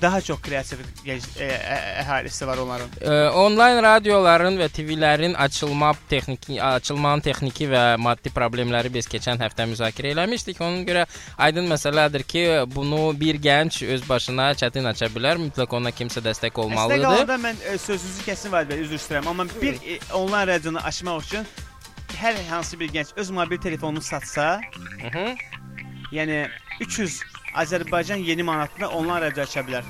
Daha 0.00 0.20
çox 0.20 0.40
kreativ 0.44 0.82
ə, 1.06 1.14
ə, 1.16 1.76
əhalisi 2.02 2.46
var 2.46 2.60
onların. 2.60 2.90
Ə, 3.00 3.14
onlayn 3.40 3.78
radioların 3.82 4.58
və 4.60 4.68
TV-lərin 4.76 5.36
açılma 5.40 5.94
texniki, 6.10 6.58
açılmanın 6.62 7.24
texniki 7.24 7.68
və 7.70 7.84
maddi 7.98 8.32
problemləri 8.34 8.92
biz 8.92 9.08
keçən 9.08 9.40
həftə 9.40 9.64
müzakirə 9.70 10.12
eləmişdik. 10.12 10.60
Ona 10.60 10.82
görə 10.88 11.06
aydın 11.38 11.70
məsələdir 11.72 12.26
ki, 12.28 12.42
bunu 12.74 13.14
bir 13.20 13.40
gənc 13.40 13.80
öz 13.94 14.04
başına 14.08 14.50
çətin 14.60 14.88
aça 14.92 15.08
bilər. 15.14 15.40
Mütləq 15.46 15.76
ona 15.80 15.94
kimsə 15.96 16.20
dəstək 16.24 16.52
Əslində 16.52 16.64
olmalıdır. 16.66 17.06
qalanda 17.06 17.38
mən 17.46 17.62
ə, 17.72 17.78
sözünüzü 17.86 18.26
kəsin 18.28 18.52
var 18.52 18.68
və 18.68 18.80
üzr 18.84 19.00
istəyirəm, 19.00 19.30
amma 19.32 19.48
bir 19.62 19.80
ə, 19.80 19.96
onlayn 20.20 20.48
radionu 20.52 20.84
açmaq 20.84 21.24
üçün 21.24 21.48
hər 22.20 22.36
hansı 22.50 22.78
bir 22.80 22.92
gənc 22.92 23.16
öz 23.16 23.30
mobil 23.30 23.58
telefonunu 23.58 24.00
satsa, 24.02 24.60
Hı 25.02 25.08
-hı. 25.08 25.36
yəni 26.12 26.48
300 26.80 27.22
Azərbaycan 27.56 28.20
yeni 28.30 28.42
manatına 28.42 29.20
radio 29.20 29.42
aça 29.42 29.64
bilər. 29.66 29.84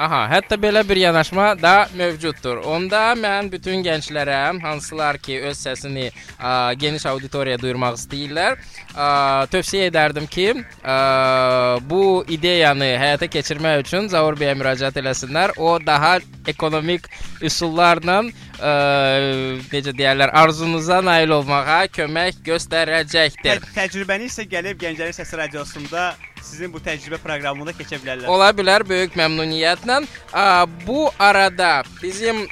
Aha, 0.00 0.20
hətta 0.30 0.56
belə 0.56 0.80
bir 0.88 0.96
yanaşma 0.96 1.50
da 1.60 1.88
mövcuddur. 1.92 2.62
Onda 2.72 3.10
mən 3.18 3.50
bütün 3.52 3.82
gənclərə, 3.84 4.38
hansılar 4.62 5.18
ki, 5.20 5.40
öz 5.50 5.58
səsini 5.58 6.06
ə, 6.08 6.72
geniş 6.80 7.04
auditoriyaya 7.10 7.60
duyurmaq 7.60 7.98
istəyirlər, 7.98 8.56
ə, 8.94 9.08
tövsiyə 9.52 9.90
edərdim 9.90 10.30
ki, 10.30 10.46
ə, 10.80 10.96
bu 11.90 12.22
ideyanı 12.32 12.88
həyata 13.02 13.28
keçirmək 13.28 13.82
üçün 13.82 14.08
Zaur 14.08 14.38
bəyə 14.40 14.54
müraciət 14.56 15.02
eləsinlər. 15.02 15.56
O 15.58 15.76
daha 15.84 16.16
ekonomik 16.48 17.10
üsullarla 17.44 18.22
ə, 18.22 18.72
necə 19.74 19.92
deyirlər, 19.92 20.32
arzunuza 20.32 21.02
nail 21.04 21.36
olmağa 21.42 21.82
kömək 21.92 22.40
göstərəcəkdir. 22.48 23.60
Tə 23.68 23.76
təcrübəni 23.82 24.32
isə 24.32 24.48
gəlib 24.48 24.80
Gənclərin 24.80 25.18
Səsi 25.20 25.44
radiosunda 25.44 26.12
sizin 26.50 26.72
bu 26.74 26.82
təcrübə 26.82 27.20
proqramında 27.22 27.74
keçə 27.78 28.00
bilərlər. 28.02 28.28
Ola 28.30 28.50
bilər 28.56 28.84
böyük 28.88 29.16
məmnuniyyətlə. 29.18 30.00
Bu 30.86 31.08
arada 31.18 31.80
bizim 32.02 32.44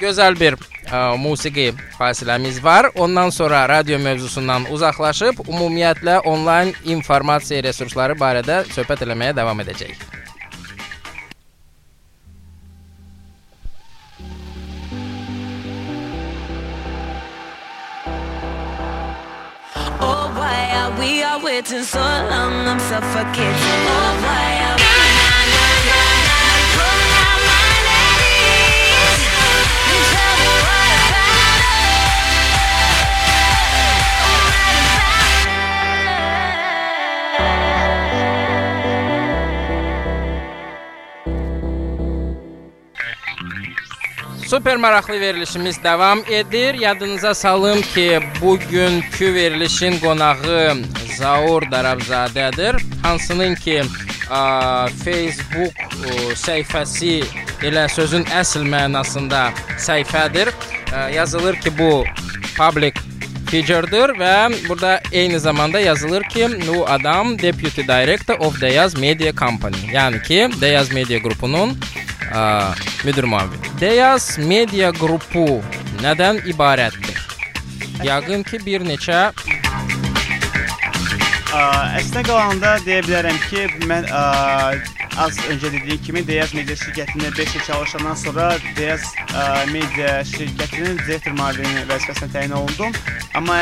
gözəl 0.00 0.36
bir 0.38 0.56
ə, 0.58 1.16
musiqi 1.20 1.70
fasiləmiz 1.98 2.60
var. 2.64 2.90
Ondan 2.94 3.30
sonra 3.30 3.64
radio 3.68 3.98
mövzusundan 4.02 4.68
uzaqlaşıb 4.72 5.40
ümumiyyətlə 5.46 6.20
onlayn 6.28 6.74
informasiya 6.84 7.64
resursları 7.66 8.18
barədə 8.20 8.64
söhbət 8.74 9.06
eləməyə 9.06 9.36
davam 9.36 9.64
edəcəyik. 9.64 10.15
Why 20.98 21.22
are 21.22 21.38
waiting 21.42 21.82
so 21.82 22.00
long? 22.00 22.66
I'm 22.66 22.80
suffocating. 22.80 23.86
Oh, 23.88 24.22
why 24.22 25.05
Super 44.56 44.76
maraqlı 44.76 45.20
verilişimiz 45.20 45.84
davam 45.84 46.18
edir. 46.18 46.74
Yadınıza 46.74 47.34
salım 47.34 47.82
ki 47.82 48.20
bugünkü 48.42 49.34
verilişin 49.34 50.00
qonağı 50.00 50.76
Zaur 51.18 51.62
Darabzadədir. 51.62 52.80
Hansının 53.02 53.54
ki 53.54 53.82
ə, 54.30 54.40
Facebook 55.04 55.76
ə, 55.76 56.14
səhifəsi 56.40 57.18
elə 57.68 57.84
sözün 57.92 58.24
əsl 58.32 58.64
mənasında 58.64 59.50
səhifədir. 59.76 60.48
Ə, 60.88 61.12
yazılır 61.14 61.60
ki, 61.60 61.76
bu 61.78 62.04
public 62.56 62.96
figure'dır 63.50 64.16
və 64.16 64.34
burada 64.68 65.02
eyni 65.12 65.40
zamanda 65.40 65.80
yazılır 65.80 66.22
ki, 66.32 66.48
bu 66.68 66.88
adam 66.88 67.38
Deputy 67.38 67.82
Director 67.82 68.38
of 68.38 68.60
Deyaz 68.60 68.96
Media 68.96 69.36
Company. 69.36 69.76
Yəni 69.92 70.22
ki, 70.22 70.48
Deyaz 70.60 70.92
Media 70.92 71.20
qrupunun 71.20 71.76
müavini. 73.26 73.72
Deyaz 73.80 74.38
Media 74.38 74.92
qrupu 74.92 75.62
nədən 76.02 76.42
ibarətdir? 76.50 77.18
Yəqin 78.04 78.42
ki, 78.44 78.60
bir 78.66 78.84
neçə 78.84 79.30
Ə, 81.56 81.60
Əslində 81.96 82.22
qalanda 82.26 82.74
deyə 82.84 83.00
bilərəm 83.06 83.38
ki, 83.48 83.62
mən 83.88 84.04
ə, 84.12 84.24
az 85.18 85.38
öncə 85.50 85.70
dediyim 85.72 86.00
kimi 86.04 86.22
Deyaz 86.26 86.52
Media 86.54 86.76
şirkətində 86.76 87.30
5 87.36 87.54
il 87.56 87.62
çalışandan 87.66 88.14
sonra 88.20 88.48
Deyaz 88.76 89.04
ə, 89.32 89.44
Media 89.72 90.18
şirkətinin 90.28 90.98
direktor 91.06 91.32
müavini 91.38 91.84
vəzifəsinə 91.88 92.28
təyin 92.34 92.54
olundum. 92.56 92.92
Amma 93.38 93.58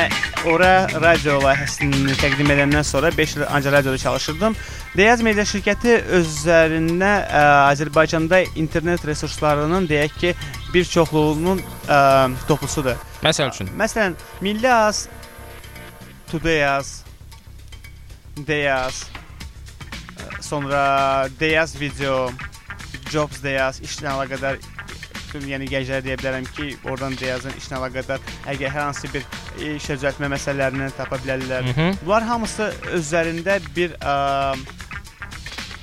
ora 0.50 0.88
radio 1.02 1.38
layihəsini 1.44 2.16
təqdim 2.18 2.50
edəndən 2.56 2.86
sonra 2.86 3.12
5 3.16 3.36
il 3.36 3.46
ancaq 3.46 3.76
radioda 3.78 3.98
çalışırdım. 3.98 4.56
Deyaz 4.96 5.22
Media 5.22 5.46
şirkəti 5.46 5.96
özlərində 6.18 7.14
ə, 7.22 7.46
Azərbaycanda 7.70 8.44
internet 8.58 9.06
resurslarının 9.06 9.88
deyək 9.90 10.20
ki, 10.20 10.36
bir 10.74 10.86
çoxluğunun 10.90 11.62
ə, 11.88 11.98
toplusudur. 12.48 12.98
məsəl 13.22 13.54
üçün 13.54 13.70
Məsələn, 13.78 14.18
Milli 14.42 14.70
Az, 14.70 15.06
Tudayaz, 16.30 17.04
Deyaz, 18.46 19.04
ə, 19.06 19.23
sonra 20.44 21.28
Deyaz 21.40 21.74
video, 21.80 22.30
Jobs 23.12 23.42
Deyaz, 23.42 23.80
işlə 23.84 24.10
əlaqədar 24.14 24.60
bütün 25.24 25.48
yəni 25.50 25.66
gənclərə 25.70 26.02
deyə 26.04 26.16
bilərəm 26.20 26.44
ki, 26.56 26.68
oradan 26.86 27.16
Deyazın 27.18 27.56
işlə 27.58 27.80
əlaqədar 27.80 28.22
əgər 28.52 28.70
hər 28.70 28.84
hansı 28.90 29.08
bir 29.14 29.24
iş 29.74 29.88
düzəltmə 29.90 30.28
məsələlərini 30.36 30.92
tapa 30.96 31.18
bilərlər. 31.24 31.66
Hı 31.66 31.80
-hı. 31.80 31.94
Bunlar 32.04 32.22
hamısı 32.28 32.72
özlərində 32.94 33.58
bir 33.76 33.96
ə, 33.98 34.56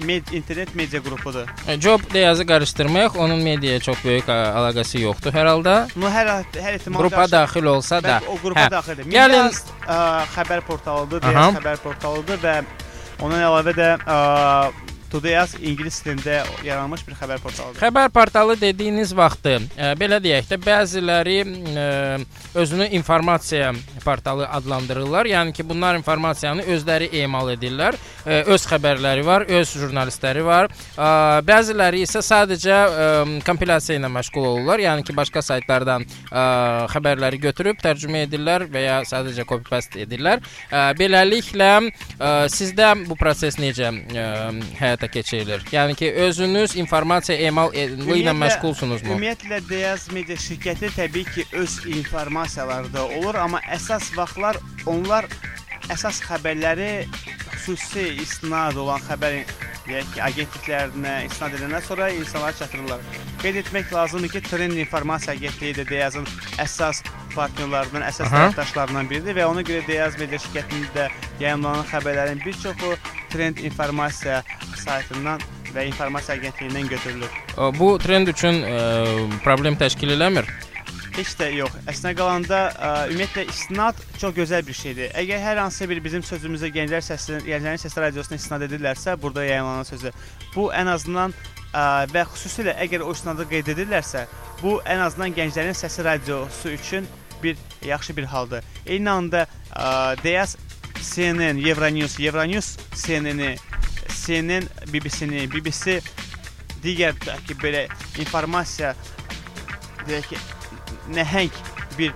med 0.02 0.24
internet 0.34 0.76
media 0.76 1.02
qrupudur. 1.04 1.48
E, 1.68 1.82
Job 1.82 2.02
Deyazı 2.14 2.46
qarışdırmayaq, 2.46 3.18
onun 3.18 3.44
mediaya 3.44 3.80
çox 3.80 3.98
böyük 4.06 4.28
əlaqəsi 4.28 5.02
yoxdur 5.02 5.34
hər 5.34 5.48
halda. 5.48 5.88
Bunu 5.96 6.10
hər 6.10 6.32
hər 6.56 6.74
ehtimal 6.78 7.00
Qrupa 7.04 7.28
daxil 7.32 7.64
olsa 7.66 8.04
da. 8.04 8.22
O 8.28 8.38
qrupa 8.38 8.60
Hə. 8.66 8.72
daxildir. 8.72 9.06
Gəlin- 9.06 9.44
Milyas 9.44 9.66
xəbər 10.38 10.62
portalıdır. 10.62 11.22
Deyaz 11.22 11.56
xəbər 11.56 11.78
portalıdır 11.78 12.38
və 12.48 12.56
ondan 13.22 13.44
əlavə 13.46 13.74
də 13.78 13.90
Tudayaz 15.12 15.58
ingilis 15.60 16.00
dilində 16.06 16.42
yaranmış 16.64 17.02
bir 17.04 17.18
xəbər 17.20 17.42
portalıdır. 17.44 17.80
Xəbər 17.82 18.12
portalı 18.16 18.56
dediyiniz 18.62 19.12
vaxtı, 19.16 19.58
ə, 19.76 19.92
belə 20.00 20.22
deyək 20.24 20.48
də, 20.48 20.60
bəziləri 20.64 21.38
ə, 21.44 21.88
özünü 22.56 22.88
informasiya 22.96 23.74
portalı 24.06 24.48
adlandırırlar. 24.48 25.28
Yəni 25.28 25.54
ki, 25.54 25.66
bunlar 25.68 25.98
informasiyanı 26.00 26.64
özləri 26.76 27.10
emal 27.22 27.52
edirlər. 27.54 27.98
Ə, 28.24 28.42
öz 28.54 28.68
xəbərləri 28.72 29.26
var, 29.28 29.46
öz 29.52 29.74
jurnalistləri 29.82 30.46
var. 30.48 30.72
Ə, 30.96 31.10
bəziləri 31.48 32.06
isə 32.06 32.24
sadəcə 32.24 32.78
ə, 32.78 33.10
kompilasiya 33.48 34.00
ilə 34.00 34.12
məşğul 34.16 34.48
olurlar. 34.54 34.86
Yəni 34.88 35.06
ki, 35.08 35.16
başqa 35.18 35.44
saytlardan 35.44 36.08
ə, 36.08 36.46
xəbərləri 36.94 37.42
götürüb 37.50 37.84
tərcümə 37.84 38.24
edirlər 38.30 38.70
və 38.72 38.86
ya 38.86 39.02
sadəcə 39.12 39.46
copy 39.50 39.68
paste 39.70 40.06
edirlər. 40.06 40.40
Ə, 40.72 40.88
beləliklə 41.00 41.72
ə, 41.82 42.34
sizdə 42.52 42.94
bu 43.08 43.20
proses 43.20 43.60
necə 43.62 43.92
ə, 43.92 44.28
həyata 44.80 45.01
keçirilir? 45.08 45.62
Yəni 45.72 45.96
ki, 45.96 46.12
özünüz 46.14 46.76
informasiya 46.76 47.38
emal 47.38 47.74
e- 47.74 47.88
ilə 47.88 47.98
Ümumiyyətlə- 47.98 48.36
məşğulsunuzmu? 48.44 49.10
Ümumiyyətlə 49.16 49.62
Deyaz 49.70 50.12
media 50.12 50.36
şirkəti 50.36 50.92
təbii 50.96 51.26
ki, 51.34 51.46
öz 51.52 51.80
informasiyaları 51.86 52.94
da 52.94 53.06
olur, 53.08 53.36
amma 53.36 53.60
əsas 53.62 54.12
vaxtlar 54.18 54.58
onlar 54.86 55.26
əsas 55.90 56.22
xəbərləri 56.28 57.08
xüsusi 57.62 58.08
istinad 58.22 58.76
olan 58.76 59.02
xəbər 59.10 59.42
deyək 59.88 60.10
ki, 60.14 60.22
agentliklərinə 60.28 61.16
istinad 61.28 61.56
edəndən 61.58 61.86
sonra 61.86 62.10
insanlara 62.16 62.58
çatdırırlar. 62.60 63.06
Qeyd 63.42 63.62
etmək 63.64 63.94
lazımdır 63.94 64.34
ki, 64.36 64.42
Trend 64.50 64.78
İnformasiya 64.84 65.36
Agentliyi 65.38 65.78
də 65.80 65.88
Deyazın 65.90 66.28
əsas 66.62 67.04
partnyorlarından, 67.36 68.06
əsas 68.10 68.30
tərəfdaşlarından 68.34 69.10
biridir 69.10 69.38
və 69.40 69.48
ona 69.50 69.64
görə 69.66 69.86
Deyaz 69.88 70.20
media 70.20 70.40
şirkətində 70.42 71.08
yayımlanan 71.40 71.88
xəbərlərin 71.92 72.44
bir 72.46 72.58
çoxu 72.64 72.94
Trend 73.32 73.64
İnformasiya 73.64 74.44
saytından 74.82 75.42
və 75.76 75.86
informasiya 75.88 76.38
agentliyindən 76.38 76.90
götürülür. 76.92 77.40
Bu 77.80 77.94
trend 78.02 78.28
üçün 78.32 78.62
ə, 78.68 78.82
problem 79.46 79.78
təşkil 79.80 80.14
eləmir. 80.18 80.50
Heç 81.12 81.34
də 81.36 81.50
yox. 81.58 81.74
Əslində 81.92 82.14
qalanda 82.16 82.60
ə, 82.72 82.90
ümumiyyətlə 83.12 83.44
istinad 83.52 83.98
çox 84.20 84.36
gözəl 84.38 84.64
bir 84.68 84.78
şeydir. 84.78 85.10
Əgər 85.20 85.42
hər 85.44 85.60
hansı 85.60 85.88
bir 85.92 86.00
bizim 86.04 86.24
sözümüzə 86.24 86.70
gənclər 86.72 87.04
səsi, 87.04 87.42
gənclərin 87.44 87.82
səsi 87.82 88.00
radiosuna 88.00 88.40
istinad 88.40 88.64
edirlərsə, 88.70 89.18
burada 89.20 89.44
yayımlanan 89.44 89.88
sözü, 89.90 90.14
bu 90.56 90.70
ən 90.72 90.92
azından 90.94 91.36
ə, 91.36 91.84
və 92.14 92.24
xüsusilə 92.32 92.78
əgər 92.86 93.04
o 93.04 93.12
istinadı 93.12 93.48
qeyd 93.52 93.74
edirlərsə, 93.76 94.24
bu 94.62 94.78
ən 94.88 95.04
azından 95.04 95.36
gənclərin 95.36 95.76
səsi 95.76 96.08
radiosu 96.08 96.72
üçün 96.78 97.10
bir 97.44 97.60
yaxşı 97.84 98.16
bir 98.18 98.30
haldır. 98.32 98.64
Eyni 98.86 99.12
anda 99.12 99.44
ə, 99.76 100.16
Deyas 100.24 100.56
CNN, 101.02 101.60
Euronews, 101.60 102.20
Euronews 102.20 102.78
CNN-i, 103.04 103.58
CNN 104.08 104.68
BBC-ni, 104.94 105.48
BBC 105.52 106.00
digər 106.84 107.18
ki, 107.20 107.58
belə 107.62 107.88
informasiya 108.22 108.96
deyək 110.08 110.32
ki, 110.32 110.42
nəhəng 111.16 111.52
bir 111.98 112.14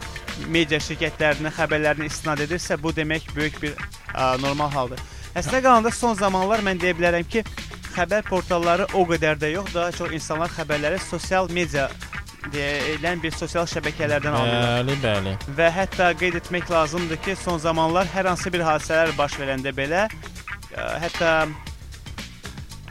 media 0.51 0.79
şirkətlərinin 0.83 1.53
xəbərlərini 1.55 2.09
istinad 2.11 2.41
edirsə, 2.43 2.77
bu 2.81 2.91
demək 2.95 3.29
böyük 3.35 3.61
bir 3.61 3.75
ə, 3.75 4.35
normal 4.41 4.71
haldır. 4.73 5.03
Əslində 5.35 5.61
qalanda 5.65 5.91
son 5.91 6.15
zamanlar 6.15 6.63
mən 6.63 6.79
deyə 6.79 6.95
bilərəm 6.97 7.27
ki, 7.27 7.43
xəbər 7.95 8.25
portalları 8.27 8.89
o 8.93 9.05
qədər 9.07 9.39
də 9.39 9.53
yox, 9.55 9.71
daha 9.75 9.91
çox 9.95 10.11
insanlar 10.15 10.51
xəbərləri 10.55 10.99
sosial 11.03 11.47
media 11.51 11.87
deyilən 12.53 13.21
bir 13.23 13.33
sosial 13.33 13.65
şəbəkələrdən 13.69 14.35
alırlar. 14.37 14.65
Bəli, 14.83 14.97
bəli. 15.03 15.35
Və 15.57 15.69
hətta 15.73 16.11
qeyd 16.19 16.39
etmək 16.41 16.69
lazımdır 16.71 17.21
ki, 17.25 17.37
son 17.41 17.57
zamanlar 17.61 18.09
hər 18.13 18.29
hansı 18.29 18.51
bir 18.53 18.65
hadisələr 18.65 19.15
baş 19.17 19.39
verəndə 19.41 19.73
belə, 19.75 20.05
ə, 20.75 20.89
hətta 21.01 21.31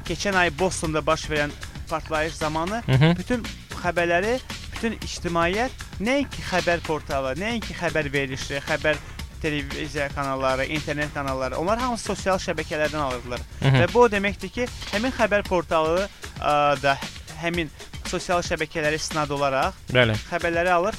keçən 0.09 0.37
ay 0.37 0.53
Bostonda 0.59 1.05
baş 1.07 1.29
verən 1.31 1.55
partlayış 1.89 2.35
zamanı 2.35 2.83
Hı 2.87 2.93
-hı. 2.93 3.17
bütün 3.19 3.45
xəbərləri, 3.83 4.39
bütün 4.75 4.99
ictimaiyyət 4.99 5.85
nəinki 6.05 6.45
xəbər 6.51 6.83
portalı, 6.87 7.35
nəinki 7.41 7.77
xəbər 7.79 8.11
verilişi, 8.13 8.61
xəbər 8.69 8.99
televiziya 9.45 10.09
kanalları, 10.09 10.65
internet 10.65 11.15
kanalları, 11.15 11.57
onlar 11.61 11.79
hamısı 11.79 12.05
sosial 12.05 12.39
şəbəkələrdən 12.41 13.03
alırdılar. 13.07 13.41
Hı 13.61 13.69
-hı. 13.69 13.83
Və 13.83 13.93
bu 13.95 14.01
o 14.01 14.09
deməkdir 14.11 14.49
ki, 14.49 14.69
həmin 14.93 15.13
xəbər 15.13 15.45
portalı 15.49 16.09
ə, 16.41 16.83
da 16.83 16.97
həmin 17.43 17.71
sosial 18.09 18.41
şəbəkələrə 18.47 19.01
istinad 19.01 19.31
olaraq 19.31 19.77
Bəli. 19.93 20.17
xəbərləri 20.31 20.73
alır 20.73 20.97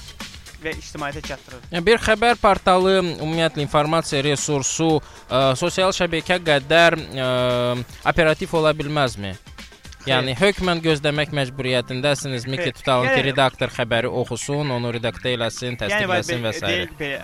və 0.63 0.75
ictimaiyyətə 0.77 1.27
çatdırır. 1.27 1.65
Yəni 1.71 1.85
bir 1.85 1.99
xəbər 2.05 2.37
portalı, 2.41 2.99
ümumiyyətlə 3.01 3.65
informasiya 3.65 4.23
resursu 4.23 4.91
ə, 5.29 5.55
sosial 5.55 5.93
şəbəkə 5.95 6.39
qədər 6.45 6.97
ə, 6.97 7.27
operativ 8.05 8.55
ola 8.57 8.73
bilməzmi? 8.77 9.35
Yəni 10.05 10.35
hökmən 10.37 10.81
gözləmək 10.85 11.31
məcburiyyətindəsinizmi 11.33 12.57
ki, 12.59 12.63
Xeyr. 12.69 12.73
tutalım 12.77 13.07
ki, 13.07 13.13
Yəni- 13.15 13.23
redaktor 13.31 13.69
xəbəri 13.73 14.05
oxusun, 14.21 14.69
onu 14.75 14.91
redaktə 14.93 15.33
eləsin, 15.33 15.73
Yəni 15.73 15.79
təsdiqləsin 15.81 16.43
və 16.45 16.51
s. 16.53 16.61
deyək 16.61 16.91
belə, 16.99 17.19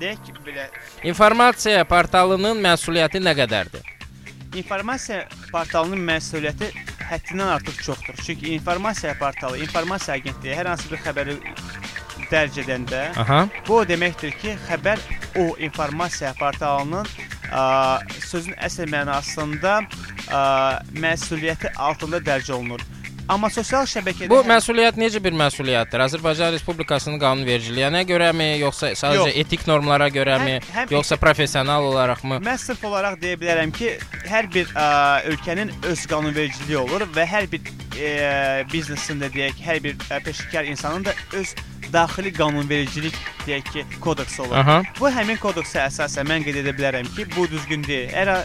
deyək 0.00 0.18
ki, 0.26 0.32
belə 0.46 0.66
İnformasiya 1.08 1.84
portalının 1.88 2.60
məsuliyyəti 2.68 3.22
nə 3.24 3.32
qədərdir? 3.40 3.92
informasiya 4.56 5.26
portalının 5.52 6.00
məsuliyyəti 6.08 6.68
həddindən 7.10 7.50
artıq 7.56 7.82
çoxdur. 7.84 8.14
Çünki 8.24 8.54
informasiya 8.54 9.14
portalı, 9.18 9.58
informasiya 9.60 10.14
agentliyi 10.16 10.54
hər 10.56 10.66
hansı 10.70 10.88
bir 10.90 10.98
xəbəri 11.04 11.34
dərc 12.30 12.56
edəndə 12.64 13.02
Aha. 13.20 13.42
bu 13.66 13.74
o 13.80 13.84
deməkdir 13.84 14.32
ki, 14.40 14.54
xəbər 14.68 14.98
o 15.42 15.56
informasiya 15.58 16.32
portalının 16.40 17.04
ə, 17.52 18.00
sözün 18.24 18.54
əsl 18.56 18.88
mənasında 18.90 19.74
ə, 20.30 20.42
məsuliyyəti 21.00 21.72
altında 21.76 22.20
dərc 22.22 22.52
olunur. 22.54 22.82
Amma 23.26 23.48
sosial 23.50 23.82
şəbəkədə 23.90 24.28
Bu 24.30 24.36
məsuliyyət 24.46 25.00
necə 25.02 25.18
bir 25.18 25.34
məsuliyyətdir? 25.34 25.98
Azərbaycan 26.04 26.52
Respublikasının 26.54 27.18
qanunvericiliyinə 27.18 28.04
görəmi, 28.06 28.46
yoxsa 28.60 28.92
sadəcə 28.94 29.32
Yox. 29.32 29.38
etik 29.42 29.64
normlara 29.66 30.06
görəmi, 30.14 30.60
Həm- 30.60 30.68
həm 30.76 30.92
yoxsa 30.94 31.18
professional 31.18 31.88
olaraqmı? 31.88 32.38
Mən 32.46 32.60
sırf 32.62 32.84
olaraq 32.86 33.18
deyə 33.18 33.40
bilərəm 33.42 33.74
ki, 33.74 33.96
hər 34.30 34.46
bir 34.54 34.70
ə, 34.78 34.86
ölkənin 35.32 35.74
öz 35.90 36.06
qanunvericiliyi 36.06 36.78
olur 36.84 37.02
və 37.18 37.26
hər 37.26 37.50
bir 37.50 37.66
ə, 37.66 38.12
biznesin 38.70 39.18
də 39.18 39.32
deyək, 39.34 39.58
hər 39.72 39.82
bir 39.82 39.98
ə, 40.06 40.22
peşəkar 40.22 40.70
insanın 40.70 41.08
da 41.10 41.16
öz 41.34 41.54
daxili 41.92 42.30
qanunvericilik 42.38 43.14
deyək 43.46 43.72
ki, 43.72 43.86
kodeksi 44.06 44.42
olur. 44.46 44.54
Aha. 44.62 44.82
Bu 45.00 45.10
həmin 45.10 45.42
kodeksə 45.42 45.82
əsasən 45.90 46.30
mən 46.30 46.46
qeyd 46.46 46.62
edə 46.62 46.78
bilərəm 46.78 47.10
ki, 47.18 47.26
bu 47.34 47.50
düzgün 47.50 47.82
deyil. 47.90 48.10
Hər 48.14 48.36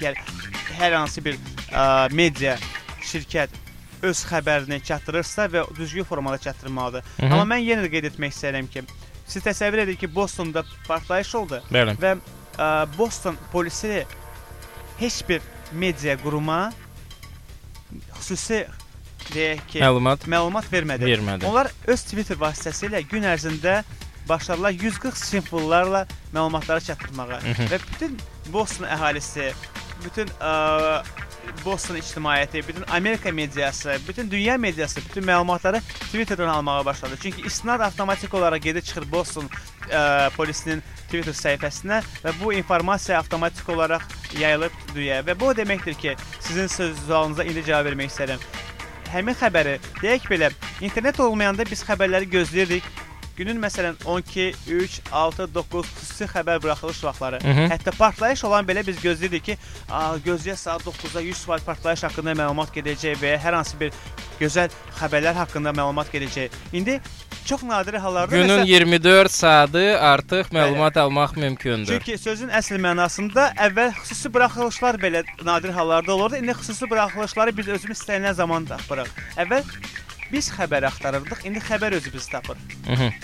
gəl 0.00 0.16
hər 0.78 0.92
hansı 0.96 1.24
bir 1.24 1.34
ə, 1.72 2.12
media 2.12 2.56
şirkət 3.02 3.48
öz 4.02 4.18
xəbərini 4.30 4.82
çatdırırsa 4.82 5.44
və 5.52 5.64
düzgün 5.76 6.04
formada 6.04 6.38
çatdırmalıdır. 6.38 7.02
Hı 7.16 7.22
-hı. 7.26 7.32
Amma 7.32 7.54
mən 7.54 7.60
yenə 7.68 7.82
də 7.84 7.90
qeyd 7.90 8.04
etmək 8.10 8.32
istəyirəm 8.34 8.68
ki, 8.70 8.82
siz 9.26 9.42
təsəvvür 9.42 9.78
edin 9.84 9.96
ki, 9.96 10.14
Bostonda 10.14 10.64
partlayış 10.88 11.34
oldu 11.34 11.62
Bəli. 11.72 11.96
və 12.00 12.16
ə, 12.58 12.98
Boston 12.98 13.36
polisi 13.52 14.06
heç 14.98 15.22
bir 15.28 15.40
media 15.72 16.16
quruma 16.16 16.72
xüsusi 18.20 18.66
deyək 19.34 19.60
ki, 19.68 19.80
Məlumat 19.82 20.24
məlumat 20.26 20.66
vermədi. 20.72 21.04
vermədi. 21.06 21.46
Onlar 21.46 21.70
öz 21.86 22.02
Twitter 22.02 22.36
vasitəsilə 22.36 23.02
gün 23.10 23.22
ərzində 23.22 23.82
başladılar 24.28 24.70
140 24.70 25.16
simvollarla 25.16 26.06
məlumatları 26.34 26.80
çatdırmağa 26.80 27.40
Mhm. 27.44 27.66
və 27.70 27.78
bütün 27.92 28.18
Boston 28.52 28.86
əhalisi, 28.86 29.52
bütün 30.04 30.30
ə, 30.40 31.02
Boston 31.64 31.96
ictimaiyyəti, 31.96 32.62
bütün 32.68 32.84
Amerika 32.92 33.32
mediası, 33.32 33.96
bütün 34.08 34.30
dünya 34.30 34.58
mediası 34.58 35.00
bütün 35.00 35.24
məlumatları 35.24 35.80
Twitterdən 36.12 36.48
almağa 36.48 36.84
başladı. 36.84 37.18
Çünki 37.22 37.42
istinad 37.42 37.80
avtomatik 37.80 38.34
olaraq 38.34 38.62
gedib 38.62 38.84
çıxır 38.84 39.12
Boston 39.12 39.50
ə, 39.90 40.30
polisinin 40.36 40.82
Twitter 41.06 41.34
səhifəsinə 41.34 42.02
və 42.24 42.34
bu 42.42 42.52
informasiya 42.52 43.18
avtomatik 43.18 43.68
olaraq 43.68 44.02
yayılıb 44.38 44.72
dünyaya 44.94 45.22
və 45.26 45.40
bu 45.40 45.52
o 45.52 45.54
deməkdir 45.56 45.94
ki, 45.94 46.16
sizin 46.40 46.66
söz 46.66 46.98
sualınıza 47.06 47.44
indi 47.44 47.64
cavab 47.64 47.90
vermək 47.90 48.12
istəyirəm 48.12 48.50
həmin 49.10 49.34
xəbəri 49.34 49.78
deyək 50.00 50.26
belə 50.30 50.50
internet 50.80 51.20
olmayanda 51.20 51.66
biz 51.68 51.82
xəbərləri 51.86 52.30
gözləyirdik. 52.30 52.86
Günün 53.40 53.56
məsələn 53.56 53.94
12, 54.04 54.54
3, 54.68 55.00
6, 55.12 55.46
9 55.54 55.86
xüsusi 55.96 56.26
xəbər 56.28 56.58
buraxılış 56.60 56.98
vaxtları. 57.06 57.38
Mhm. 57.40 57.70
Hətta 57.72 57.94
partlayış 57.96 58.42
olan 58.44 58.66
belə 58.68 58.82
biz 58.86 58.98
gözləyirdik 59.00 59.44
ki, 59.46 59.56
"A, 59.88 60.16
gözləyə 60.26 60.56
saat 60.56 60.84
9-da 60.84 61.20
100% 61.24 61.64
partlayış 61.64 62.02
haqqında 62.04 62.34
məlumat 62.36 62.68
gedəcək 62.74 63.16
və 63.22 63.30
ya 63.32 63.38
hər 63.40 63.54
hansı 63.56 63.80
bir 63.80 63.92
gözəl 64.40 64.68
xəbərlər 65.00 65.34
haqqında 65.40 65.72
məlumat 65.72 66.12
gedəcək. 66.12 66.50
İndi 66.72 67.00
çox 67.46 67.62
nadir 67.62 67.94
hallarda 67.94 68.36
Günün 68.36 68.48
məsələn- 68.48 68.66
24 68.66 69.32
saatı 69.32 70.00
artıq 70.00 70.52
məlumat 70.52 71.00
almaq 71.00 71.32
mümkündür. 71.36 71.96
Çünki 71.96 72.18
sözün 72.18 72.48
əsl 72.48 72.76
mənasında 72.76 73.54
əvvəl 73.56 73.90
xüsusi 74.02 74.34
buraxılışlar 74.34 74.94
belə 74.94 75.24
nadir 75.44 75.70
hallarda 75.70 76.12
olurdu. 76.14 76.36
İndi 76.36 76.52
xüsusi 76.52 76.90
buraxılışları 76.90 77.56
biz 77.56 77.68
özümüz 77.68 77.98
istənilən 77.98 78.34
zaman 78.34 78.64
tapırıq. 78.64 79.08
Əvvəl 79.36 79.62
biz 80.32 80.50
xəbər 80.54 80.86
axtarırdıq, 80.88 81.44
indi 81.48 81.62
xəbər 81.64 81.96
özü 81.98 82.12
bizi 82.14 82.30
tapır. 82.32 82.58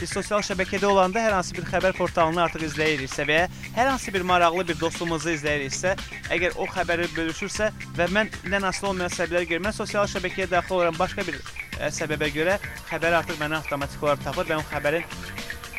Biz 0.01 0.13
sosial 0.13 0.43
şəbəkədə 0.47 0.87
olanda 0.89 1.23
hər 1.23 1.37
hansı 1.39 1.57
bir 1.57 1.67
xəbər 1.71 1.97
portalını 1.99 2.43
artıq 2.47 2.67
izləyiriksə 2.69 3.27
və 3.29 3.39
ya 3.41 3.49
hər 3.77 3.91
hansı 3.93 4.15
bir 4.15 4.27
maraqlı 4.27 4.67
bir 4.69 4.81
dostumuzu 4.81 5.35
izləyiriksə, 5.37 5.97
əgər 6.35 6.59
o 6.61 6.67
xəbəri 6.71 7.09
bölüşürsə 7.17 7.71
və 7.99 8.09
mən 8.15 8.33
nə 8.51 8.63
asılı 8.71 8.93
olmayan 8.93 9.15
səbəblərə 9.17 9.51
görə 9.53 9.67
mən 9.69 9.77
sosial 9.77 10.09
şəbəkəyə 10.11 10.51
daxil 10.51 10.79
olaram 10.79 10.99
başqa 10.99 11.27
bir 11.27 11.39
ə, 11.81 11.91
səbəbə 11.95 12.31
görə 12.35 12.59
xəbəri 12.91 13.21
artıq 13.23 13.41
mənə 13.43 13.63
avtomatik 13.63 14.03
olaraq 14.03 14.27
tapır 14.27 14.51
və 14.51 14.61
o 14.61 14.67
xəbərin 14.73 15.07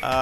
ə, 0.02 0.12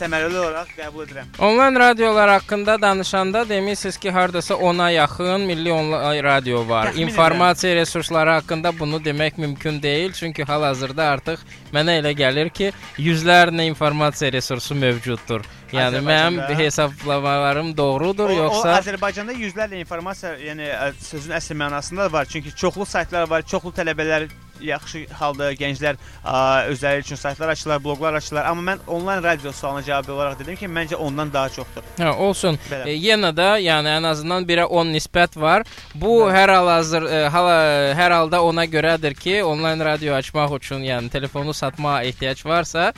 səmərəli 0.00 0.38
olaraq 0.40 0.72
qəbul 0.78 1.04
edirəm. 1.06 1.30
Onlayn 1.46 1.78
radiolar 1.82 2.34
haqqında 2.36 2.76
danışanda 2.82 3.44
demirsiniz 3.48 3.96
ki, 4.00 4.10
hardasa 4.10 4.54
10-a 4.54 4.90
yaxın 4.90 5.46
milli 5.50 5.72
onlayn 5.72 6.24
radio 6.24 6.64
var. 6.68 6.90
Təxmin 6.90 7.10
İnformasiya 7.10 7.74
resursları 7.76 8.30
haqqında 8.38 8.78
bunu 8.78 9.00
demək 9.04 9.38
mümkün 9.40 9.82
deyil, 9.82 10.12
çünki 10.12 10.44
hal-hazırda 10.44 11.08
artıq 11.14 11.46
mənə 11.74 12.00
elə 12.00 12.12
gəlir 12.16 12.50
ki, 12.50 12.72
yüzlərlə 12.98 13.68
informasiya 13.70 14.32
resursu 14.32 14.74
mövcuddur. 14.74 15.46
Yəni 15.72 16.00
mənim 16.02 16.40
hesablamalarım 16.58 17.76
doğrudur, 17.76 18.30
O, 18.30 18.38
yoxsa 18.42 18.68
o 18.72 18.76
Azərbaycanda 18.80 19.36
yüzlərlə 19.38 19.78
informasiya, 19.84 20.32
yəni 20.42 20.66
sözün 20.98 21.36
əsl 21.38 21.54
mənasında 21.60 22.08
da 22.08 22.12
var. 22.12 22.26
Çünki 22.26 22.54
çoxlu 22.56 22.86
saytlar 22.86 23.28
var, 23.30 23.46
çoxlu 23.46 23.70
tələbələr 23.76 24.26
yaxşı 24.62 25.04
halda 25.18 25.52
gənclər 25.58 25.98
ə, 26.24 26.34
özləri 26.72 27.04
üçün 27.04 27.16
saytlar 27.20 27.54
açırlar, 27.54 27.82
bloqlar 27.84 28.18
açırlar. 28.20 28.48
Amma 28.50 28.72
mən 28.72 28.84
onlayn 28.86 29.22
radio 29.24 29.52
sualına 29.52 29.82
cavab 29.86 30.08
olaraq 30.14 30.38
dedim 30.40 30.56
ki, 30.56 30.68
məncə 30.68 30.98
ondan 31.00 31.32
daha 31.32 31.48
çoxdur. 31.48 31.86
Hə, 31.98 32.12
olsun. 32.26 32.58
Belə. 32.70 32.88
E, 32.88 32.96
yenə 32.98 33.32
də, 33.36 33.48
yəni 33.64 33.94
ən 33.98 34.08
azından 34.10 34.46
1-ə 34.48 34.66
10 34.82 34.92
nisbət 34.96 35.40
var. 35.40 35.66
Bu 35.94 36.12
Bəli. 36.20 36.34
hər 36.36 36.54
hal-hazır 36.56 37.08
e, 37.08 37.22
hala 37.32 37.56
hər 37.98 38.16
halda 38.18 38.42
ona 38.46 38.66
görədir 38.70 39.16
ki, 39.18 39.40
onlayn 39.44 39.82
radio 39.84 40.14
açmaq 40.18 40.56
üçün, 40.60 40.84
yəni 40.86 41.10
telefonu 41.12 41.54
satmağa 41.56 42.02
ehtiyac 42.10 42.44
varsa, 42.46 42.92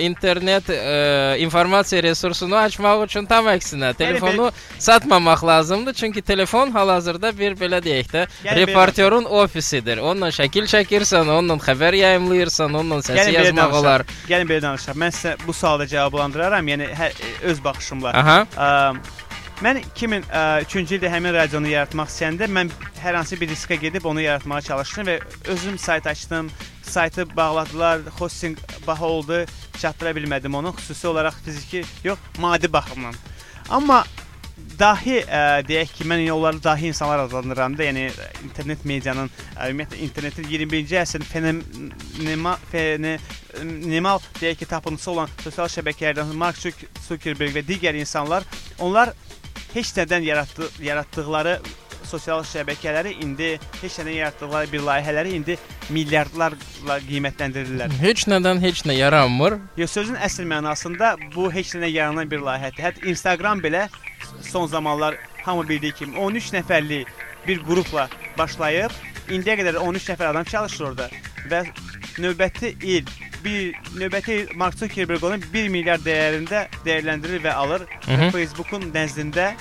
internet 0.00 0.68
informasiya 1.40 2.02
resursunu 2.02 2.56
açmaq 2.56 3.04
üçün 3.06 3.26
tam 3.26 3.46
əksinə 3.52 3.94
telefonu 3.94 4.50
satmamaq 4.78 5.44
lazımdır. 5.46 5.94
Çünki 5.94 6.22
telefon 6.22 6.70
hal-hazırda 6.70 7.32
bir 7.38 7.56
belə 7.60 7.80
deyək 7.84 8.12
də, 8.12 8.26
Yəni 8.44 8.66
reportyorun 8.66 9.24
ofisidir. 9.24 9.98
Onunla 9.98 10.28
şəkil 10.34 10.68
çəkirsən, 10.70 11.30
onunla 11.30 11.56
xəbər 11.64 11.96
yayımlayırsan, 11.96 12.74
onunla 12.74 13.00
səs 13.06 13.16
Gəlin 13.16 13.34
belə 13.34 13.46
yazmaq 13.46 13.78
olar. 13.80 14.06
Gəlin 14.28 14.52
belə 14.52 14.62
danışaq. 14.68 15.00
Mən 15.00 15.16
sizə 15.16 15.34
bu 15.46 15.56
sualda 15.56 15.86
cavablandıraram, 15.86 16.70
yəni 16.74 16.90
hə, 17.00 17.10
öz 17.52 17.64
baxışımla. 17.64 18.14
Aha. 18.20 18.94
Mən 19.60 19.82
2003-cü 19.92 20.96
ildə 20.96 21.10
həmin 21.12 21.34
radionu 21.36 21.68
yaratmaq 21.68 22.08
istəyəndə 22.08 22.46
mən 22.48 22.70
hər 23.02 23.18
hansı 23.18 23.36
bir 23.40 23.50
riskə 23.52 23.76
gedib 23.80 24.06
onu 24.08 24.22
yaratmağa 24.24 24.60
çalışdım 24.70 25.10
və 25.10 25.16
özüm 25.52 25.76
sayt 25.78 26.06
açdım. 26.08 26.48
Saytı 26.90 27.36
bağladılar, 27.36 28.00
hosting 28.18 28.58
baha 28.86 29.06
oldu, 29.06 29.44
çatdıra 29.78 30.10
bilmədim 30.16 30.54
onu 30.58 30.72
xüsusi 30.78 31.06
olaraq 31.06 31.36
fiziki, 31.44 31.84
yox, 32.04 32.18
maddi 32.38 32.72
baxımdan. 32.72 33.14
Amma 33.70 34.04
dahi 34.78 35.20
ə, 35.22 35.60
deyək 35.68 35.92
ki, 35.96 36.04
mən 36.08 36.24
onları 36.34 36.62
dahi 36.64 36.88
insanlar 36.90 37.22
adlandırıram 37.26 37.76
da, 37.78 37.84
yəni 37.84 38.08
internet 38.44 38.84
medianın, 38.84 39.30
ə, 39.54 39.68
ümumiyyətlə 39.70 40.00
internetin 40.06 40.48
21-ci 40.50 40.98
əsrin 41.00 41.26
fenomenal 41.30 42.58
fenomenal 42.72 44.18
deyək 44.40 44.58
ki, 44.64 44.70
tapıntısı 44.74 45.10
olan 45.14 45.30
sosial 45.44 45.70
şəbəkələrdən 45.76 46.34
Mark 46.42 46.58
Zuck- 46.58 46.88
Zuckerberg 47.06 47.54
və 47.60 47.64
digər 47.68 47.98
insanlar, 48.00 48.46
onlar 48.78 49.14
heç 49.74 49.94
nədən 50.00 50.26
yaratdı, 50.26 50.70
yaratdıqları 50.82 51.60
sosial 52.10 52.42
şəbəkələri 52.46 53.14
indi 53.24 53.52
heç 53.80 53.98
nədən 54.00 54.16
yaratdıqları 54.18 54.72
bir 54.72 54.84
layihələri 54.88 55.34
indi 55.38 55.56
milyardlarla 55.94 56.98
qiymətləndirirlər. 57.08 57.94
Heç 58.02 58.26
nədən 58.30 58.60
heç 58.64 58.84
nə 58.88 58.98
yaranmır. 58.98 59.58
Yox, 59.80 59.94
sözün 59.98 60.20
əsl 60.20 60.46
mənasında 60.50 61.14
bu 61.34 61.48
heç 61.54 61.74
nədən 61.76 61.94
yaranan 61.94 62.30
bir 62.30 62.42
layihədir. 62.46 62.84
Hətta 62.88 63.08
Instagram 63.10 63.62
belə 63.64 63.86
son 64.42 64.66
zamanlar 64.66 65.16
hamı 65.44 65.68
bildiyi 65.68 65.92
kimi 65.92 66.18
13 66.18 66.52
nəfərlik 66.58 67.08
bir 67.46 67.62
qrupla 67.64 68.08
başlayıb 68.38 68.92
indiyə 69.30 69.56
qədər 69.62 69.80
13 69.80 70.12
nəfər 70.12 70.32
adam 70.34 70.44
çalışır 70.44 70.90
orada 70.90 71.08
və 71.50 71.64
növbəti 72.20 72.74
il 72.84 73.08
bir 73.44 73.74
növbəti 73.96 74.54
Mark 74.56 74.76
Zuckerberg 74.78 75.24
onu 75.24 75.38
1 75.52 75.68
milyard 75.72 76.04
dəyərində 76.04 76.66
dəyərləndirir 76.84 77.44
və 77.46 77.54
alır 77.56 77.86
Hı 78.04 78.10
və 78.10 78.26
-hı. 78.26 78.30
Facebookun 78.34 78.90
nəzdində 78.94 79.54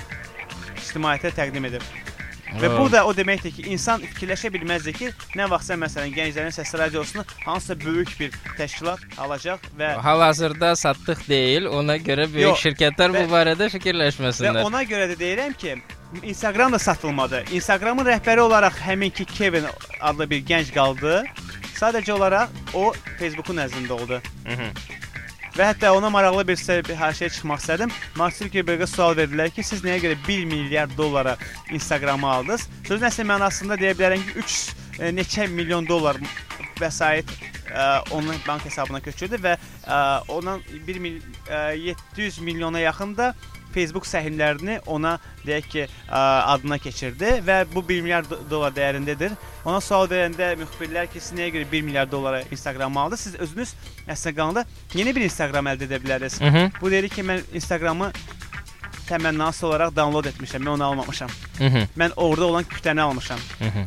ictimaiyyətə 0.77 1.31
təqdim 1.35 1.65
edir. 1.65 1.83
Və 2.57 2.69
bu 2.79 2.87
da 2.91 3.03
o 3.05 3.11
deməkdir 3.13 3.51
ki, 3.53 3.63
insan 3.69 4.01
fikirləşə 4.01 4.49
bilməzdi 4.53 4.93
ki, 4.97 5.09
nə 5.37 5.45
vaxtsa 5.51 5.75
məsələn 5.77 6.09
gənclərin 6.15 6.53
səs 6.55 6.71
radiosunu 6.79 7.23
hansısa 7.45 7.75
böyük 7.85 8.15
bir 8.19 8.31
təşkilat 8.57 8.99
alacaq 9.21 9.59
və 9.79 9.91
Hal-hazırda 10.01 10.71
satdıq 10.75 11.21
deyil. 11.29 11.65
Ona 11.69 11.97
görə 11.97 12.25
böyük 12.33 12.47
Yox, 12.47 12.63
şirkətlər 12.65 13.13
bu 13.13 13.21
və- 13.21 13.29
barədə 13.35 13.67
Və 13.69 13.73
fikirləşməsinlər. 13.77 14.63
ona 14.65 14.83
görə 14.83 15.11
də 15.13 15.19
deyirəm 15.19 15.53
ki, 15.57 15.75
Instagram 16.23 16.73
da 16.73 16.79
satılmadı. 16.79 17.43
Instagramın 17.53 18.05
rəhbəri 18.05 18.39
olaraq 18.41 18.73
həminki 18.87 19.25
Kevin 19.25 19.65
adlı 20.01 20.29
bir 20.29 20.41
gənc 20.45 20.73
qaldı. 20.73 21.23
Sadəcə 21.79 22.11
olaraq 22.11 22.49
o 22.73 22.93
Facebookun 23.19 23.55
nəzdində 23.61 23.91
oldu. 23.91 24.21
Mhm. 24.45 24.73
Və 25.59 25.65
hətta 25.67 25.89
ona 25.91 26.07
maraqlı 26.07 26.45
bir 26.47 26.61
haşiyə 26.95 27.27
çıxmaq 27.35 27.59
istədim. 27.59 27.89
Mark 28.15 28.37
Zuckerbergə 28.37 28.85
sual 28.87 29.17
verdilər 29.17 29.49
ki, 29.51 29.65
siz 29.67 29.81
nəyə 29.83 29.99
görə 30.05 30.15
1 30.27 30.45
milyard 30.47 30.93
dollara 30.95 31.33
Instagramı 31.75 32.29
aldınız? 32.31 32.63
Sözün 32.87 33.09
əsl 33.09 33.27
mənasında 33.27 33.75
deyə 33.81 33.91
bilərəm 33.99 34.23
ki, 34.23 34.37
3 34.39 34.55
e, 35.01 35.09
neçə 35.17 35.49
milyon 35.51 35.89
dollar 35.89 36.15
vəsait 36.79 37.27
ə, 37.75 37.89
onun 38.15 38.39
bank 38.47 38.63
hesabına 38.69 39.01
köçürdü 39.03 39.41
və 39.43 39.57
ə, 39.59 39.99
ondan 40.31 40.63
1 40.87 41.03
mil, 41.03 41.19
ə, 41.51 41.75
700 42.15 42.39
milyona 42.47 42.79
yaxın 42.85 43.17
da 43.19 43.33
Facebook 43.73 44.07
səhmlərini 44.07 44.79
ona 44.87 45.17
deyək 45.45 45.67
ki, 45.71 45.85
ə, 46.09 46.21
adına 46.55 46.77
keçirdi 46.81 47.35
və 47.45 47.61
bu 47.73 47.83
1 47.87 48.01
milyard 48.01 48.29
do- 48.31 48.39
dollar 48.49 48.73
dəyərindədir. 48.75 49.35
Ona 49.65 49.81
sual 49.81 50.07
verəndə 50.09 50.55
müxbirlər 50.59 51.07
ki, 51.11 51.19
siz 51.19 51.37
nəyə 51.37 51.53
görə 51.57 51.71
1 51.71 51.85
milyard 51.87 52.11
dollara 52.11 52.41
Instagram 52.51 52.97
aldınız? 52.97 53.19
Siz 53.19 53.35
özünüz 53.35 53.73
Instagramda 54.09 54.65
yeni 54.93 55.15
bir 55.15 55.21
Instagram 55.21 55.65
əldə 55.73 55.89
edə 55.89 56.01
bilərsiniz. 56.03 56.39
Hı 56.39 56.57
-hı. 56.57 56.71
Bu 56.81 56.91
deyir 56.91 57.09
ki, 57.09 57.21
mən 57.21 57.41
Instagramı 57.53 58.11
təmənnası 59.09 59.65
olaraq 59.65 59.95
download 59.95 60.25
etmişəm. 60.25 60.63
Mən 60.63 60.69
onu 60.69 60.83
almamışam. 60.83 61.29
Hı 61.57 61.63
-hı. 61.63 61.87
Mən 61.97 62.11
orada 62.15 62.45
olan 62.45 62.63
kütləni 62.63 63.01
almışam. 63.01 63.39
Ə, 63.61 63.85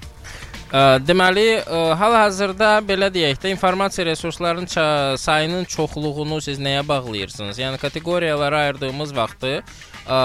Deməli, 0.73 1.61
hal-hazırda 2.01 2.79
belə 2.89 3.11
deyək 3.13 3.43
də 3.43 3.51
informasiya 3.53 4.07
resurslarının 4.09 5.17
sayının 5.21 5.67
çoxluğunu 5.69 6.41
siz 6.41 6.61
nəyə 6.65 6.87
bağlayırsınız? 6.89 7.59
Yəni 7.61 7.81
kateqoriyalara 7.83 8.63
ayırdığımız 8.67 9.13
vaxtı 9.17 9.59
ə, 9.61 10.21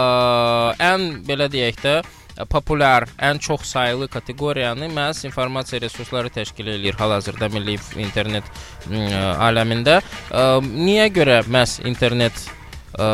ən 0.79 1.10
belə 1.27 1.49
deyək 1.51 1.83
də 1.83 1.95
populyar, 2.47 3.10
ən 3.19 3.41
çox 3.43 3.67
saylı 3.67 4.07
kateqoriyanı 4.07 4.88
məhz 4.95 5.25
informasiya 5.27 5.81
resursları 5.81 6.31
təşkil 6.31 6.69
eləyir 6.77 6.95
hal-hazırda 6.95 7.49
milli 7.51 7.75
internet 7.99 8.47
ə, 8.88 9.12
aləmində. 9.49 9.99
Ə, 10.31 10.47
Niyə 10.63 11.10
görə 11.12 11.41
məhz 11.43 11.81
internet 11.83 12.47
ə, 12.95 13.10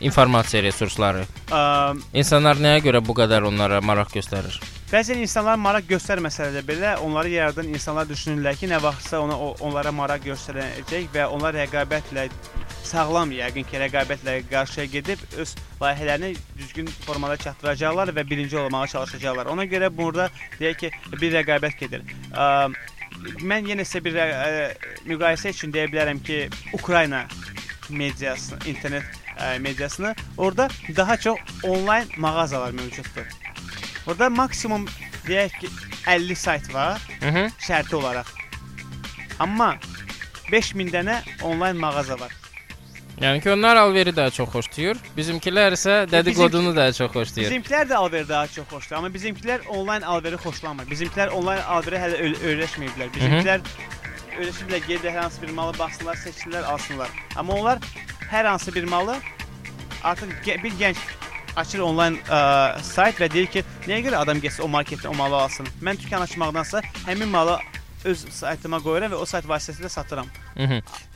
informasiya 0.00 0.62
resursları? 0.68 1.26
Ə, 1.50 1.64
İnsanlar 2.22 2.60
nəyə 2.62 2.84
görə 2.86 3.02
bu 3.04 3.16
qədər 3.18 3.48
onlara 3.48 3.80
maraq 3.84 4.14
göstərir? 4.18 4.60
Bəzən 4.92 5.22
insanlar 5.24 5.56
maraq 5.56 5.86
göstərməsə 5.88 6.50
də 6.52 6.60
belə 6.68 6.90
onları 7.00 7.30
yaradan 7.32 7.70
insanlar 7.72 8.04
düşünürlər 8.10 8.58
ki, 8.60 8.68
nə 8.68 8.76
vaxtsa 8.82 9.22
ona 9.24 9.38
onlara 9.64 9.88
maraq 9.88 10.26
göstərəcək 10.26 11.06
və 11.14 11.24
onlar 11.32 11.56
rəqabətlə 11.56 12.26
sağlam 12.84 13.32
yəqin 13.32 13.64
ki, 13.64 13.80
rəqabətlə 13.86 14.34
qarşıya 14.50 14.84
gedib 14.92 15.22
öz 15.40 15.54
layihələrini 15.80 16.34
düzgün 16.58 16.92
formada 17.06 17.38
çatdıracaqlar 17.40 18.12
və 18.12 18.26
birinci 18.28 18.58
olmağa 18.58 18.86
çalışacaqlar. 18.92 19.48
Ona 19.54 19.64
görə 19.64 19.88
burada 19.96 20.28
deyək 20.60 20.82
ki, 20.84 20.92
bir 21.16 21.38
rəqabət 21.38 21.80
gedir. 21.80 22.04
Ə, 22.36 22.68
mən 23.40 23.72
yenə 23.72 23.88
sizə 23.88 24.04
bir 24.04 24.20
ə, 24.20 24.28
müqayisə 25.08 25.56
üçün 25.56 25.72
deyə 25.72 25.88
bilərəm 25.88 26.20
ki, 26.20 26.50
Ukrayna 26.76 27.24
mediasını, 27.92 28.58
internet 28.66 29.04
ə, 29.38 29.58
mediasını 29.58 30.14
orada 30.38 30.68
daha 30.96 31.16
çox 31.16 31.38
onlayn 31.64 32.08
mağazalar 32.16 32.70
mövcuddur. 32.70 33.26
Orada 34.06 34.30
maksimum 34.30 34.86
deyək 35.28 35.58
ki 35.60 35.68
50 36.06 36.36
sayt 36.36 36.74
var 36.74 37.00
Mhm. 37.22 37.46
şərti 37.60 37.94
olaraq. 37.94 38.26
Amma 39.38 39.76
5000 40.52 40.88
dənə 40.92 41.20
onlayn 41.42 41.76
mağaza 41.76 42.20
var. 42.20 42.32
Yəni 43.20 43.40
ki, 43.42 43.50
onlar 43.50 43.76
alveri 43.76 44.16
daha 44.16 44.30
çox 44.30 44.48
xoşlayır. 44.50 44.96
Bizimkilər 45.16 45.72
isə 45.76 46.10
dediqodunu 46.10 46.72
daha 46.76 46.92
çox 46.92 47.10
xoşlayır. 47.12 47.50
Bizimkilər 47.52 47.84
də 47.90 47.94
alveri 47.94 48.28
daha 48.28 48.46
çox 48.46 48.66
xoşlayır, 48.68 48.98
amma 48.98 49.08
bizimkilər 49.14 49.66
onlayn 49.68 50.02
alveri 50.02 50.36
xoşlamır. 50.36 50.84
Bizimkilər 50.90 51.28
onlayn 51.30 51.60
alveri 51.62 51.96
hələ 52.02 52.16
öyrə- 52.24 52.40
öyrəşməyiblər. 52.50 53.12
Bizimkilər 53.14 53.60
öyrəşiblər, 54.38 54.84
gedib 54.86 55.08
hər 55.10 55.24
hansı 55.24 55.42
bir 55.42 55.52
malı 55.56 55.76
baxsınlar, 55.78 56.18
seçsinlər, 56.22 56.64
alsınlar. 56.68 57.10
Amma 57.36 57.58
onlar 57.58 57.82
hər 58.30 58.48
hansı 58.48 58.74
bir 58.74 58.84
malı 58.88 59.16
artıq 60.02 60.32
bir 60.64 60.78
gənc 60.80 61.02
açır 61.56 61.84
onlayn 61.84 62.16
ə, 62.26 62.38
sayt 62.82 63.20
və 63.20 63.28
deyir 63.32 63.50
ki, 63.52 63.64
nəyə 63.86 64.06
görə 64.08 64.22
adam 64.24 64.40
getsin 64.40 64.64
o 64.64 64.70
marketdən 64.72 65.12
o 65.12 65.16
malı 65.18 65.36
alsın? 65.44 65.68
Mən 65.84 66.00
dükan 66.00 66.24
açmaqdansa 66.24 66.80
həmin 67.04 67.28
malı 67.28 67.58
öz 68.08 68.24
saytıma 68.34 68.80
qoyuram 68.82 69.12
və 69.12 69.20
o 69.20 69.28
sayt 69.28 69.46
vasitəsilə 69.48 69.92
satıram. 69.92 70.30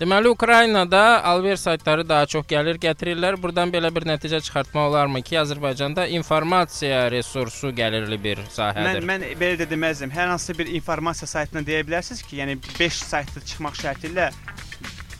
Deməli 0.01 0.29
Ukraynada 0.29 1.25
alver 1.25 1.57
saytları 1.57 2.09
daha 2.09 2.27
çox 2.27 2.47
gəlir 2.49 2.79
gətirirlər. 2.81 3.37
Burdan 3.43 3.73
belə 3.73 3.91
bir 3.95 4.07
nəticə 4.09 4.41
çıxartmaq 4.41 4.89
olarmı 4.91 5.23
ki, 5.23 5.39
Azərbaycanda 5.43 6.07
informasiya 6.19 7.11
resursu 7.13 7.71
gəlirli 7.77 8.19
bir 8.25 8.39
Mən 8.39 8.51
sahədir. 8.57 9.05
mən 9.11 9.27
belə 9.41 9.59
də 9.61 9.69
deməzdim. 9.71 10.11
Hər 10.11 10.33
hansı 10.33 10.57
bir 10.59 10.67
informasiya 10.81 11.29
saytına 11.29 11.63
deyə 11.67 11.85
bilərsiniz 11.87 12.23
ki, 12.23 12.37
yəni 12.43 12.59
5 12.81 13.03
saytda 13.13 13.41
çıxmaq 13.45 13.77
şərti 13.83 14.13
ilə 14.13 14.31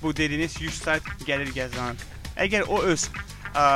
bu 0.03 0.17
dediyiniz 0.17 0.61
100 0.61 0.75
sayt 0.83 1.03
gəlir 1.27 1.53
gəzən. 1.57 1.97
Əgər 2.37 2.67
o 2.69 2.83
öz 2.85 3.09
ə, 3.55 3.67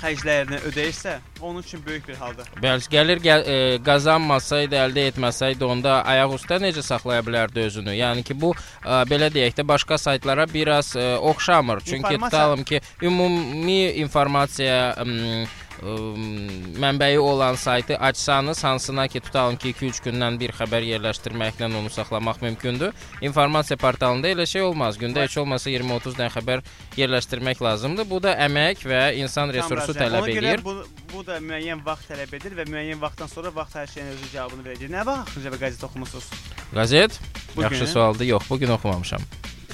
xərclərini 0.00 0.60
ödəyirsə, 0.70 1.18
onun 1.40 1.60
üçün 1.64 1.82
böyük 1.86 2.08
bir 2.08 2.18
haldır. 2.20 2.48
Bəli, 2.62 2.88
gəlir 2.92 3.22
gəl, 3.24 3.44
e, 3.44 3.56
qazanmasaydı, 3.86 4.78
əldə 4.86 5.06
etməsəydi, 5.12 5.64
onda 5.64 6.00
ayaq 6.08 6.36
üstə 6.38 6.60
necə 6.62 6.84
saxlaya 6.84 7.24
bilərdi 7.26 7.66
özünü? 7.68 7.94
Yəni 8.00 8.24
ki, 8.26 8.36
bu 8.40 8.52
e, 8.56 9.00
belə 9.10 9.30
deyək 9.34 9.58
də 9.60 9.66
başqa 9.68 9.98
saytlara 9.98 10.48
biraz 10.52 10.94
e, 10.96 11.06
oxşamır. 11.16 11.80
Çünki 11.86 12.18
tutalım 12.18 12.64
ki, 12.64 12.80
ümumi 13.02 13.80
informasiya 14.04 14.96
ım, 15.00 15.46
mənbəyi 15.80 17.18
olan 17.18 17.54
saytı 17.54 17.96
açsanız, 17.96 18.64
hansına 18.64 19.08
ki, 19.08 19.20
tutalım 19.20 19.56
ki, 19.56 19.72
2-3 19.72 20.02
gündən 20.04 20.36
bir 20.40 20.52
xəbər 20.52 20.84
yerləşdirməklə 20.84 21.70
onu 21.78 21.90
saxlamaq 21.90 22.42
mümkündür. 22.42 22.92
İnformasiya 23.20 23.76
portalında 23.76 24.28
elə 24.28 24.46
şey 24.46 24.62
olmaz. 24.62 24.98
Gündə 25.00 25.24
heç 25.24 25.38
olmasa 25.40 25.70
20-30 25.70 26.18
dənə 26.18 26.30
xəbər 26.36 26.64
yerləşdirmək 27.00 27.62
lazımdır. 27.64 28.10
Bu 28.10 28.20
da 28.22 28.36
əmək 28.46 28.84
və 28.84 29.02
insan 29.22 29.52
resursu 29.56 29.96
tələb 29.96 30.28
Ona 30.28 30.36
görə. 30.36 30.54
Bu, 30.64 30.76
bu 31.14 31.26
da 31.26 31.40
müəyyən 31.40 31.84
vaxt 31.86 32.12
tələb 32.12 32.36
edir 32.36 32.56
və 32.60 32.68
müəyyən 32.68 33.00
vaxtdan 33.00 33.32
sonra 33.32 33.54
vaxt 33.54 33.80
hər 33.80 33.90
şeyin 33.94 34.12
özü 34.14 34.32
cavabını 34.34 34.68
verəcək. 34.68 34.92
Nə 34.92 35.06
vaxt 35.06 35.28
axırıncı 35.30 35.48
dəfə 35.48 35.62
qəzet 35.64 35.84
oxumusunuz? 35.88 36.30
Qəzet? 36.74 37.20
Bu 37.56 37.62
Yaxşı 37.62 37.86
sualdır. 37.86 38.24
Yox, 38.24 38.50
bu 38.50 38.58
gün 38.58 38.76
oxumamışam. 38.76 39.20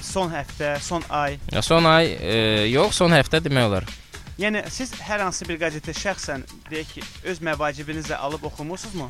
Son 0.01 0.31
həftə, 0.31 0.77
son 0.81 1.03
ay. 1.11 1.39
Ya 1.53 1.63
son 1.63 1.85
ay 1.85 2.15
e, 2.21 2.35
yox, 2.71 2.95
son 2.95 3.11
həftə 3.11 3.43
demək 3.43 3.73
olar. 3.73 3.87
Yəni 4.37 4.61
siz 4.69 4.93
hər 5.01 5.23
hansı 5.25 5.47
bir 5.49 5.57
qəzeti 5.61 5.95
şəxsən 5.97 6.43
deyək 6.69 6.91
ki, 6.93 7.05
öz 7.33 7.39
məvacibinizlə 7.49 8.19
alıb 8.21 8.45
oxumusunuzmu? 8.51 9.09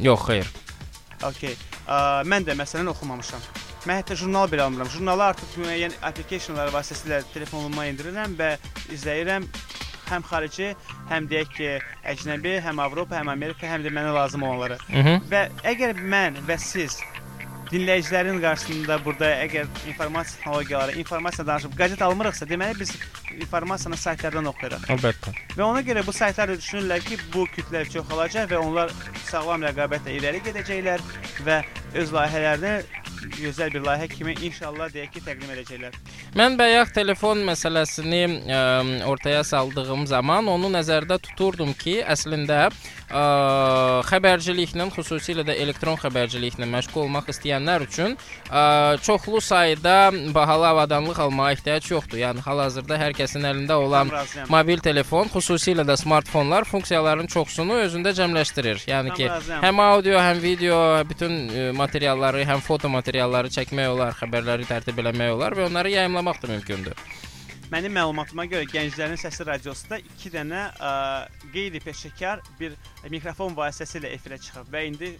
Yox, 0.00 0.24
xeyr. 0.30 0.48
Okay. 1.28 1.52
Ə, 1.84 2.24
mən 2.28 2.46
də 2.48 2.56
məsələn 2.56 2.88
oxumamışam. 2.94 3.44
Mən 3.84 4.00
hətta 4.00 4.16
jurnal 4.16 4.48
belə 4.48 4.64
almıram. 4.64 4.88
Jurnalı 4.88 5.26
artıq 5.26 5.58
müəyyən 5.60 5.98
applicationlar 6.08 6.72
vasitəsilə 6.72 7.20
telefonuma 7.34 7.84
endirirəm 7.90 8.38
və 8.40 8.54
izləyirəm. 8.96 9.44
Həm 10.08 10.24
xarici, 10.28 10.70
həm 11.12 11.28
deyək 11.28 11.52
ki, 11.56 11.68
əcnəbi, 12.12 12.56
həm 12.64 12.80
Avropa, 12.84 13.16
həm 13.20 13.30
Amerika, 13.32 13.68
həm 13.68 13.84
də 13.84 13.92
mənə 13.92 14.16
lazım 14.16 14.44
olanları. 14.48 14.80
Mhm. 14.88 15.28
Və 15.32 15.44
əgər 15.74 16.00
mən 16.00 16.40
və 16.48 16.56
siz 16.60 17.00
dinləyicilərin 17.74 18.38
qarşısında 18.42 18.98
burada 19.04 19.30
əgər 19.44 19.68
informasiya 19.90 20.38
texnologiyaları, 20.38 20.96
informasiya 21.02 21.46
danışıb 21.48 21.76
qəzet 21.78 22.02
almırıqsa, 22.06 22.46
deməli 22.50 22.78
biz 22.80 22.94
informasiyanı 23.34 23.98
saytlardan 23.98 24.50
oxuyuruq. 24.52 24.86
Əlbəttə. 24.94 25.34
Və 25.56 25.64
ona 25.66 25.82
görə 25.86 26.04
bu 26.06 26.14
saytlar 26.14 26.54
düşünürlər 26.54 27.02
ki, 27.06 27.18
bu 27.34 27.46
kütlə 27.56 27.84
çoxalacaq 27.90 28.52
və 28.52 28.60
onlar 28.62 28.94
sağlam 29.26 29.66
rəqabətlə 29.66 30.18
irəli 30.20 30.42
gedəcəklər 30.46 31.02
və 31.48 31.62
öz 31.98 32.14
layihələrini 32.14 32.76
gözəl 33.32 33.72
bir 33.74 33.84
layihə 33.86 34.08
kimi 34.12 34.34
inşallah 34.48 34.90
deyək 34.92 35.14
ki, 35.14 35.22
təqdim 35.24 35.52
edəcəklər. 35.54 35.96
Mən 36.36 36.58
bayaq 36.58 36.92
telefon 36.96 37.40
məsələsini 37.46 38.22
ə, 38.26 38.58
ortaya 39.08 39.44
saldığım 39.46 40.06
zaman 40.10 40.48
onu 40.50 40.70
nəzərdə 40.74 41.18
tuturdum 41.22 41.72
ki, 41.78 42.00
əslində 42.02 42.66
ə, 42.68 43.22
xəbərciliklə, 44.10 44.88
xüsusilə 44.94 45.44
də 45.46 45.56
elektron 45.62 45.98
xəbərciliklə 46.02 46.68
məşğul 46.72 47.04
olmaq 47.06 47.30
istəyənlər 47.32 47.86
üçün 47.86 48.16
ə, 48.50 48.98
çoxlu 49.06 49.40
sayda 49.44 50.10
bahalı 50.34 50.68
avadanlıq 50.72 51.22
almağa 51.24 51.52
ehtiyac 51.54 51.88
yoxdur. 51.92 52.20
Yəni 52.24 52.44
hal-hazırda 52.44 52.98
hər 53.00 53.16
kəsin 53.16 53.46
əlində 53.48 53.78
olan 53.80 54.12
mobil 54.52 54.82
telefon, 54.84 55.30
xüsusilə 55.32 55.86
də 55.86 55.96
smartfonlar 56.00 56.68
funksiyaların 56.68 57.30
çoxsunu 57.32 57.80
özündə 57.86 58.14
cəmləşdirir. 58.18 58.84
Yəni 58.90 59.16
ki, 59.16 59.30
həm 59.64 59.82
audio, 59.86 60.18
həm 60.20 60.42
video, 60.42 60.82
bütün 61.08 61.38
ə, 61.48 61.66
materialları, 61.78 62.44
həm 62.48 62.60
foto 62.64 62.90
materialları 62.90 63.13
çəkmək 63.14 63.88
olar, 63.92 64.16
xəbərləri 64.18 64.66
tərtib 64.66 64.98
eləmək 64.98 65.34
olar 65.36 65.54
və 65.54 65.68
onları 65.68 65.90
yayımlamaq 65.90 66.42
da 66.42 66.48
mümkündür. 66.48 66.98
Mənim 67.72 67.94
məlumatıma 67.96 68.44
görə 68.46 68.66
Gənclərin 68.70 69.18
Səsi 69.18 69.46
radiosunda 69.46 69.98
2 69.98 70.30
dənə 70.34 70.64
qeyri-peşəkar 71.54 72.42
bir 72.58 72.76
mikrofon 73.10 73.56
vasitəsilə 73.56 74.12
efirə 74.14 74.38
çıxıb 74.38 74.68
və 74.70 74.84
indi 74.90 75.14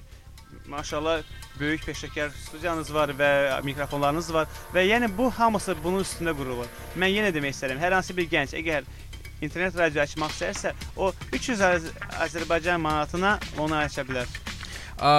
maşallah 0.70 1.22
böyük 1.58 1.82
peşəkar 1.88 2.30
studiyanız 2.46 2.94
var 2.94 3.14
və 3.18 3.30
mikrofonlarınız 3.64 4.32
var 4.34 4.46
və 4.74 4.84
yəni 4.86 5.08
bu 5.16 5.30
hamısı 5.30 5.74
bunun 5.82 6.04
üstündə 6.04 6.34
qurulur. 6.36 6.68
Mən 6.98 7.14
yenə 7.14 7.32
demək 7.34 7.56
istərəm, 7.56 7.80
hər 7.80 7.96
hansı 7.98 8.16
bir 8.16 8.28
gənc 8.30 8.54
əgər 8.60 8.86
internet 9.42 9.76
radio 9.78 10.02
açmaq 10.04 10.34
istərsə, 10.36 10.74
o 10.96 11.12
300 11.32 11.60
Az 11.60 11.88
Azərbaycan 12.28 12.80
manatına 12.80 13.38
onu 13.58 13.76
aça 13.76 14.04
bilər. 14.06 14.28
Ə, 14.94 15.12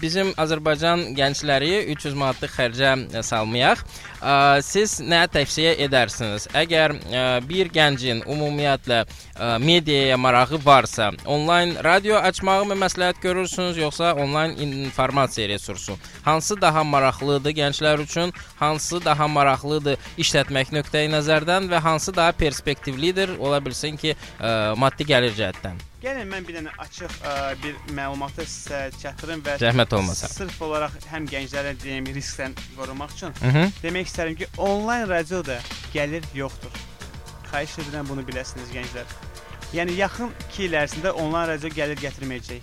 bizim 0.00 0.30
Azərbaycan 0.38 1.08
gəncləri 1.18 1.72
300 1.90 2.18
manatlıq 2.18 2.54
xərcə 2.58 2.92
ə, 2.94 3.22
salmayaq. 3.26 3.82
Ə, 4.22 4.62
siz 4.62 5.00
nə 5.02 5.24
tövsiyə 5.32 5.74
edərsiniz? 5.86 6.46
Əgər 6.54 6.94
ə, 6.94 7.24
bir 7.48 7.70
gəncin 7.74 8.22
ümumiyyətlə 8.30 9.02
ə, 9.02 9.58
mediaya 9.62 10.16
marağı 10.16 10.60
varsa, 10.64 11.10
onlayn 11.26 11.74
radio 11.84 12.16
açmağı 12.22 12.64
mı 12.70 12.78
məsləhət 12.84 13.20
görürsünüz, 13.22 13.76
yoxsa 13.82 14.14
onlayn 14.14 14.56
informasiya 14.62 15.48
resursu? 15.48 15.98
Hansı 16.24 16.60
daha 16.60 16.84
maraqlıdır 16.84 17.50
gənclər 17.60 18.02
üçün? 18.06 18.32
Hansı 18.60 19.04
daha 19.04 19.28
maraqlıdır 19.28 19.98
işlətmək 20.22 20.72
nöqteyi 20.72 21.10
nəzərdən 21.12 21.70
və 21.72 21.80
hansı 21.82 22.14
daha 22.16 22.32
perspektivlidir? 22.32 23.36
Ola 23.38 23.60
bilsin 23.64 23.96
ki, 23.96 24.14
ə, 24.40 24.76
maddi 24.78 25.04
gəlir 25.08 25.34
cəhətdən. 25.38 25.88
Gəlin 26.02 26.26
mən 26.26 26.42
bir 26.42 26.56
dənə 26.56 26.70
açıq 26.82 27.12
ə, 27.22 27.32
bir 27.62 27.76
məlumatı 27.94 28.42
sizə 28.42 28.78
çatdırım 28.98 29.44
və 29.46 29.52
Zəhmət 29.62 29.92
olmasa. 29.94 30.26
Sırf 30.32 30.56
olaraq 30.66 30.96
həm 31.12 31.28
gənclərə 31.30 31.76
deyim 31.78 32.08
riskdən 32.10 32.56
qorumaq 32.74 33.12
üçün 33.14 33.30
Mhm. 33.38 33.70
demək 33.84 34.10
istərəm 34.12 34.36
ki, 34.36 34.48
onlayn 34.60 35.06
radioda 35.08 35.58
gəlir 35.94 36.26
yoxdur. 36.36 36.74
Xahiş 37.48 37.78
edirəm 37.82 38.12
bunu 38.12 38.24
biləsiniz 38.28 38.68
gənclər. 38.74 39.08
Yəni 39.72 39.96
yaxın 39.96 40.32
2 40.52 40.66
il 40.68 40.76
ərzində 40.76 41.14
onlayn 41.16 41.48
radio 41.54 41.72
gəlir 41.72 42.00
gətirməyəcək. 42.02 42.60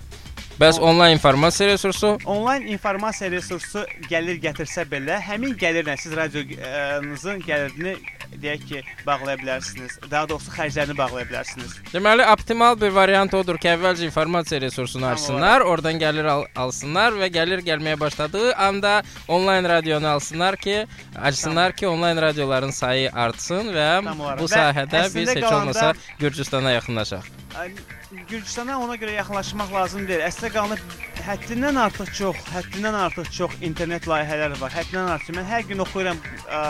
Bəs 0.59 0.77
onlayn 0.83 1.15
informasiya 1.15 1.69
resursu 1.71 2.17
Onlayn 2.27 2.65
informasiya 2.67 3.29
resursu 3.31 3.85
gəlir 4.11 4.41
gətirsə 4.43 4.83
belə, 4.91 5.15
həmin 5.23 5.55
gəlirlə 5.57 5.95
siz 5.97 6.13
radionuzun 6.19 7.39
gəlirini 7.45 7.95
deyək 8.41 8.65
ki, 8.69 8.81
bağlaya 9.07 9.37
bilərsiniz. 9.41 9.97
Daha 10.11 10.29
doğrusu 10.29 10.51
xərclərini 10.53 10.97
bağlaya 10.97 11.25
bilərsiniz. 11.29 11.73
Deməli, 11.93 12.25
optimal 12.33 12.77
bir 12.81 12.93
variant 12.95 13.33
odur 13.33 13.57
ki, 13.57 13.71
əvvəlcə 13.73 14.05
informasiya 14.09 14.61
resursunu 14.61 15.07
açsınlar, 15.09 15.61
oradan 15.61 15.99
gəlir 15.99 16.29
al 16.29 16.45
alsınlar 16.55 17.17
və 17.19 17.31
gəlir 17.33 17.63
gəlməyə 17.65 17.99
başladığı 17.99 18.53
anda 18.55 19.01
onlayn 19.27 19.65
radionu 19.69 20.07
alsınlar 20.07 20.55
ki, 20.57 20.85
açsınlar 21.15 21.71
ki, 21.75 21.87
onlayn 21.87 22.21
radioların 22.21 22.71
sayı 22.71 23.11
artsın 23.11 23.73
və 23.75 23.89
bu 24.39 24.45
Və 24.45 24.53
sahədə 24.55 25.03
biz 25.09 25.29
əslində 25.29 25.35
heç 25.35 25.43
qalanda- 25.43 25.61
olmasa 25.61 25.93
Gürcüstana 26.19 26.71
yaxınlaşaq. 26.71 27.23
Gürcüstana 28.29 28.79
ona 28.79 28.95
görə 28.95 29.11
yaxınlaşmaq 29.19 29.73
lazım 29.73 30.07
deyil. 30.07 30.21
Əslində 30.25 30.49
qalanı 30.53 30.77
həddindən 31.25 31.77
artıq 31.79 32.09
çox, 32.15 32.39
həddindən 32.53 32.95
artıq 32.97 33.29
çox 33.35 33.53
internet 33.65 34.07
layihələri 34.09 34.57
var. 34.61 34.73
Həddindən 34.73 35.11
artıq. 35.15 35.35
Mən 35.37 35.47
hər 35.49 35.63
gün 35.69 35.83
oxuyuram, 35.83 36.19
ə, 36.47 36.61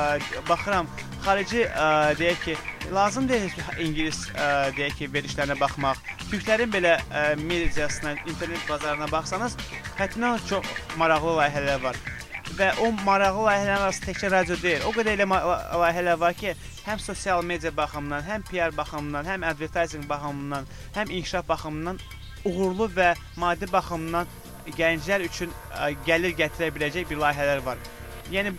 baxıram. 0.49 0.89
Xarici 1.25 1.65
ə, 1.67 1.87
deyək 2.19 2.43
ki, 2.45 2.55
lazım 2.95 3.27
deyil 3.29 3.53
ingilis 3.85 4.21
ə, 4.33 4.69
deyək 4.77 4.99
ki, 4.99 5.09
verilişlərinə 5.15 5.57
baxmaq. 5.59 6.01
Türklərin 6.29 6.71
belə 6.73 6.97
ə, 6.99 7.25
mediasına, 7.41 8.15
internet 8.25 8.69
bazarına 8.69 9.09
baxsanız, 9.11 9.57
həddindən 9.99 10.45
çox 10.49 10.73
maraqlı 11.01 11.37
layihələr 11.41 11.83
var. 11.83 11.99
Və 12.57 12.71
o 12.83 12.91
maraqlı 13.05 13.45
layihələrin 13.47 13.87
arasında 13.87 14.11
təkcə 14.11 14.31
radio 14.33 14.59
deyil. 14.61 14.85
O 14.89 14.93
qədər 14.95 15.19
elə 15.19 15.27
layihələr 15.29 16.19
var 16.19 16.37
ki, 16.37 16.55
həm 16.87 17.01
sosial 17.03 17.43
media 17.45 17.71
baxımından, 17.75 18.25
həm 18.25 18.47
PR 18.49 18.73
baxımından, 18.77 19.27
həm 19.29 19.45
advertising 19.51 20.07
baxımından, 20.09 20.65
həm 20.95 21.13
inkişaf 21.19 21.47
baxımından 21.47 22.01
uğurlu 22.45 22.89
və 22.95 23.13
maddi 23.39 23.69
baxımdan 23.71 24.27
gənclər 24.77 25.25
üçün 25.25 25.51
ə, 25.73 25.91
gəlir 26.05 26.35
gətirə 26.37 26.69
biləcək 26.75 27.09
bir 27.09 27.21
layihələr 27.23 27.63
var. 27.65 27.81
Yəni 28.31 28.53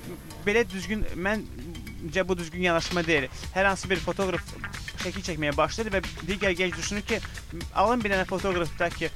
belə 0.47 0.65
düzgün 0.69 1.05
məncə 1.15 2.27
bu 2.27 2.37
düzgün 2.39 2.67
yanaşma 2.67 3.07
deyil. 3.07 3.29
Hər 3.55 3.71
hansı 3.71 3.91
bir 3.91 4.03
fotoqraf 4.03 4.55
şəkil 5.01 5.25
çəkməyə 5.31 5.57
başlayır 5.57 5.95
və 5.95 6.01
digər 6.29 6.57
gənc 6.59 6.77
düşünür 6.77 7.05
ki, 7.09 7.21
alın 7.75 8.03
bir 8.05 8.13
dənə 8.13 8.27
fotoqrafda 8.29 8.91
ki, 8.97 9.11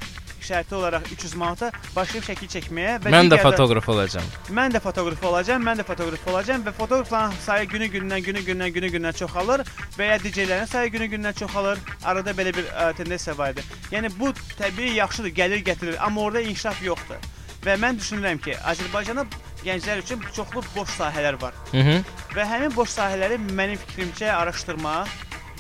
şərti 0.48 0.74
olaraq 0.78 1.06
300 1.12 1.34
manata 1.40 1.70
başlayıb 1.96 2.24
şəkil 2.28 2.50
çəkməyə 2.54 2.94
və 3.04 3.12
Mən 3.14 3.30
də 3.30 3.36
digər 3.38 3.44
fotoqraf 3.48 3.88
olacağam. 3.94 4.26
Mən 4.58 4.74
də 4.76 4.80
fotoqraf 4.84 5.24
olacağam, 5.30 5.62
mən 5.68 5.80
də 5.80 5.86
fotoqraf 5.88 6.26
olacağam 6.32 6.64
və 6.66 6.72
fotoqrafların 6.78 7.32
sayı 7.44 7.68
günü-gündən, 7.74 8.24
günü-gündən, 8.28 8.74
günü-gündən 8.76 9.18
çoxalır 9.20 9.64
və 9.98 10.10
ya 10.12 10.16
DJ-lərin 10.24 10.66
sayı 10.70 10.90
günü-gündən 10.94 11.38
çoxalır. 11.40 11.78
Arada 12.04 12.30
belə 12.36 12.52
bir 12.56 12.64
ə, 12.70 12.92
tendensiya 12.96 13.38
var 13.38 13.52
idi. 13.56 13.64
Yəni 13.92 14.10
bu 14.18 14.32
təbii 14.58 14.94
yaxşıdır, 14.98 15.30
gəlir 15.40 15.64
gətirir, 15.66 15.98
amma 15.98 16.20
orada 16.20 16.40
inkişaf 16.40 16.82
yoxdur. 16.82 17.20
Və 17.64 17.78
mən 17.80 17.96
düşünürəm 17.96 18.40
ki, 18.44 18.56
Azərbaycanda 18.60 19.24
gənclər 19.64 20.02
üçün 20.02 20.20
çoxlu 20.36 20.60
boş 20.76 20.90
sahələr 20.98 21.38
var 21.40 21.54
Mhm. 21.72 22.02
və 22.36 22.44
həmin 22.50 22.74
boş 22.76 22.90
sahələri 22.92 23.38
mənim 23.56 23.78
fikrimcə 23.80 24.28
araşdırmaq, 24.36 25.08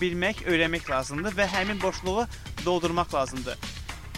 bilmək, 0.00 0.42
öyrənmək 0.44 0.90
lazımdır 0.90 1.32
və 1.38 1.46
həmin 1.48 1.80
boşluğu 1.82 2.26
doldurmaq 2.66 3.14
lazımdır. 3.14 3.56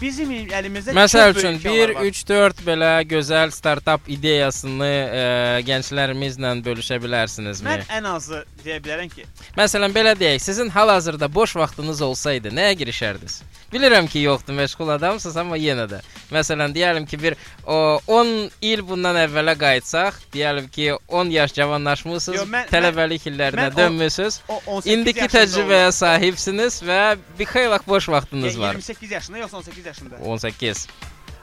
Bizim 0.01 0.29
əlimizdə 0.31 0.93
Məsəl 0.93 1.31
üçün 1.33 1.55
böyük 1.57 1.65
1 1.65 1.69
imkanlar 1.69 1.95
var. 1.95 2.05
3 2.05 2.19
4 2.29 2.59
belə 2.67 2.89
gözəl 3.09 3.51
startap 3.55 4.05
ideyasını 4.13 4.89
ə, 4.93 5.23
gənclərimizlə 5.65 6.51
bölüşə 6.65 6.99
bilərsinizmi? 7.01 7.65
Mən 7.65 7.85
ən 7.97 8.09
azı 8.13 8.43
deyə 8.65 8.77
bilərəm 8.85 9.09
ki, 9.09 9.25
Məsələn 9.57 9.95
belə 9.95 10.13
deyək, 10.19 10.39
sizin 10.43 10.69
hal-hazırda 10.69 11.31
boş 11.33 11.55
vaxtınız 11.57 12.01
olsaydı 12.05 12.51
nəyə 12.53 12.75
girişərdiniz? 12.83 13.39
Bilirəm 13.73 14.05
ki, 14.07 14.19
yoxdur, 14.23 14.53
məşğul 14.55 14.93
adamsınız, 14.93 15.35
amma 15.41 15.57
yenə 15.59 15.87
də. 15.91 15.97
Məsələn, 16.31 16.71
deyəlim 16.75 17.03
ki, 17.09 17.17
bir 17.19 17.33
o 17.67 17.99
10 18.07 18.29
il 18.63 18.83
bundan 18.87 19.17
əvvələ 19.25 19.57
qayıtsaq, 19.59 20.21
deyəlim 20.33 20.69
ki, 20.71 20.91
10 21.07 21.33
yaş 21.35 21.53
cavanlaşmısınız, 21.57 22.37
Yo, 22.37 22.45
mən- 22.53 22.69
tələbəlik 22.71 23.25
illərinə 23.31 23.65
mən 23.67 23.73
o- 23.73 23.77
dönmüsüz. 23.81 24.39
o 24.47 24.61
18 24.77 24.93
İndiki 24.93 25.27
təcrübəyə 25.33 25.83
olan- 25.89 25.97
sahibsiniz 25.99 26.79
və 26.83 27.17
bir 27.39 27.45
xeyli 27.45 27.79
boş 27.87 28.09
vaxtınız 28.09 28.55
Yəni 28.55 28.59
var. 28.59 28.73
28 28.79 29.11
yaşında 29.11 29.37
yoxsa 29.37 29.57
18 29.57 29.85
yaşında? 29.87 30.21
18. 30.23 30.87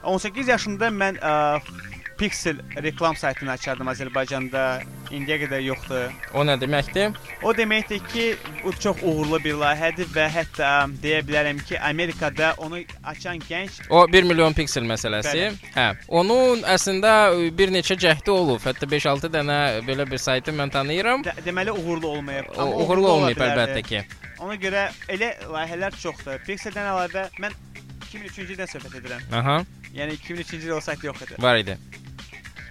18 0.05 0.47
yaşında 0.47 0.87
mən 0.93 1.17
ə, 1.19 1.33
Pixel 2.17 2.57
reklam 2.83 3.15
saytını 3.15 3.51
açardım 3.51 3.89
Azərbaycanda. 3.91 4.61
İndiyə 5.11 5.35
qədər 5.43 5.61
yoxdur. 5.65 6.13
O 6.33 6.45
nə 6.47 6.55
deməkdir? 6.59 7.15
O 7.43 7.51
deməkdir 7.55 7.99
ki, 8.11 8.27
bu 8.63 8.71
çox 8.79 9.03
uğurlu 9.03 9.41
bir 9.43 9.57
layihədir 9.59 10.07
və 10.15 10.27
hətta 10.31 10.69
deyə 11.03 11.19
bilərəm 11.27 11.59
ki, 11.67 11.77
Amerikada 11.79 12.53
onu 12.57 12.79
açan 13.03 13.39
gənc 13.49 13.81
O 13.89 14.05
1 14.11 14.23
milyon 14.23 14.55
piksel 14.55 14.87
məsələsi. 14.87 15.35
Bəli. 15.35 15.71
Hə. 15.75 15.87
Onun 16.07 16.63
əslində 16.75 17.13
e, 17.35 17.51
bir 17.57 17.73
neçə 17.75 17.99
cəhdi 17.99 18.31
olub. 18.31 18.63
Hətta 18.63 18.87
5-6 18.95 19.31
dənə 19.35 19.59
belə 19.87 20.07
bir 20.11 20.21
saytı 20.21 20.55
mən 20.55 20.71
tanıyıram. 20.71 21.27
də, 21.27 21.35
deməli 21.45 21.75
uğurlu 21.75 22.07
olmayıb. 22.07 22.55
O 22.57 22.71
uğurlu 22.85 23.07
ola 23.07 23.13
olmayıb 23.19 23.43
əlbəttə 23.49 23.83
ki. 23.83 24.05
Ona 24.39 24.55
görə 24.59 24.89
elə 25.11 25.35
layihələr 25.51 25.95
çoxdur. 25.99 26.39
Pixeldən 26.47 26.91
əlavə 26.95 27.29
mən 27.43 27.53
2003-cü 28.15 28.55
ildən 28.55 28.71
söhbət 28.75 28.97
edirəm. 29.01 29.21
Aha, 29.41 29.59
Yəni 29.95 30.17
2003-cü 30.21 30.63
il 30.65 30.69
olsaydı 30.79 31.05
yox 31.11 31.21
idi. 31.21 31.35
var 31.39 31.55
idi. 31.61 31.77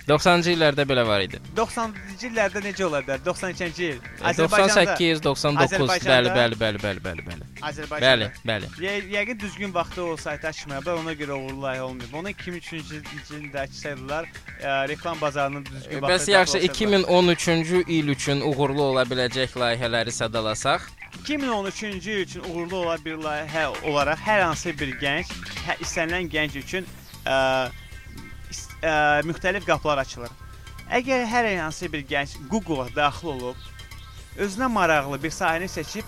90-cı 0.09 0.51
illərdə 0.53 0.85
belə 0.85 1.01
var 1.09 1.23
idi. 1.25 1.39
90-cı 1.57 2.27
illərdə 2.29 2.61
necə 2.61 2.83
ola 2.85 2.99
bilər? 3.01 3.23
92-ci 3.25 3.85
il. 3.89 4.01
E, 4.21 4.33
98, 4.37 5.23
99, 5.25 5.71
bəli, 5.73 5.79
Azərbaycanda- 5.79 6.35
bəli, 6.37 6.59
bəli, 6.61 6.81
bəli, 6.83 7.01
bəli, 7.07 7.23
bəli. 7.29 7.47
Azərbaycanda. 7.71 8.05
Bəli, 8.05 8.29
bəli. 8.51 8.69
Yə- 8.85 9.07
Yəqin 9.15 9.39
düzgün 9.41 9.73
vaxtı 9.75 10.03
olsaydı 10.05 10.47
açmayıblar, 10.47 10.95
ona 11.01 11.13
görə 11.13 11.33
uğurlu 11.39 11.63
layihə 11.65 11.81
olmayıb. 11.89 12.13
Onu 12.21 12.31
2003-cü 12.31 13.01
ildə 13.41 13.59
açsaydılar, 13.65 14.29
ə, 14.61 14.89
reklam 14.93 15.21
bazarının 15.21 15.65
düzgün 15.65 16.03
vaxtı. 16.03 16.13
Bəs 16.13 16.31
yaxşı 16.31 16.59
2013-cü 16.59 17.85
il 17.89 18.09
üçün 18.09 18.41
uğurlu 18.45 18.83
ola 18.83 19.03
biləcək 19.09 19.57
layihələri 19.57 20.11
sadalasaq, 20.13 20.81
2013-cü 21.23 22.11
il 22.11 22.21
üçün 22.21 22.45
uğurlu 22.45 22.77
ola 22.77 22.97
bir 23.05 23.17
layihə 23.23 23.67
olaraq 23.89 24.21
hər 24.27 24.43
hansı 24.45 24.75
bir 24.79 24.93
gənc, 25.01 25.31
hə, 25.67 25.77
istənilən 25.85 26.29
gənc 26.33 26.57
üçün 26.61 26.89
ə, 27.27 27.37
ə, 28.83 28.95
müxtəlif 29.29 29.67
qapılar 29.67 30.03
açılır. 30.05 30.35
Əgər 30.93 31.25
hər 31.31 31.49
hansı 31.61 31.89
bir 31.93 32.05
gənc 32.09 32.37
Google-a 32.51 32.91
daxil 32.97 33.33
olub, 33.33 33.57
özünə 34.37 34.69
maraqlı 34.69 35.23
bir 35.23 35.33
sahəni 35.33 35.69
seçib 35.69 36.05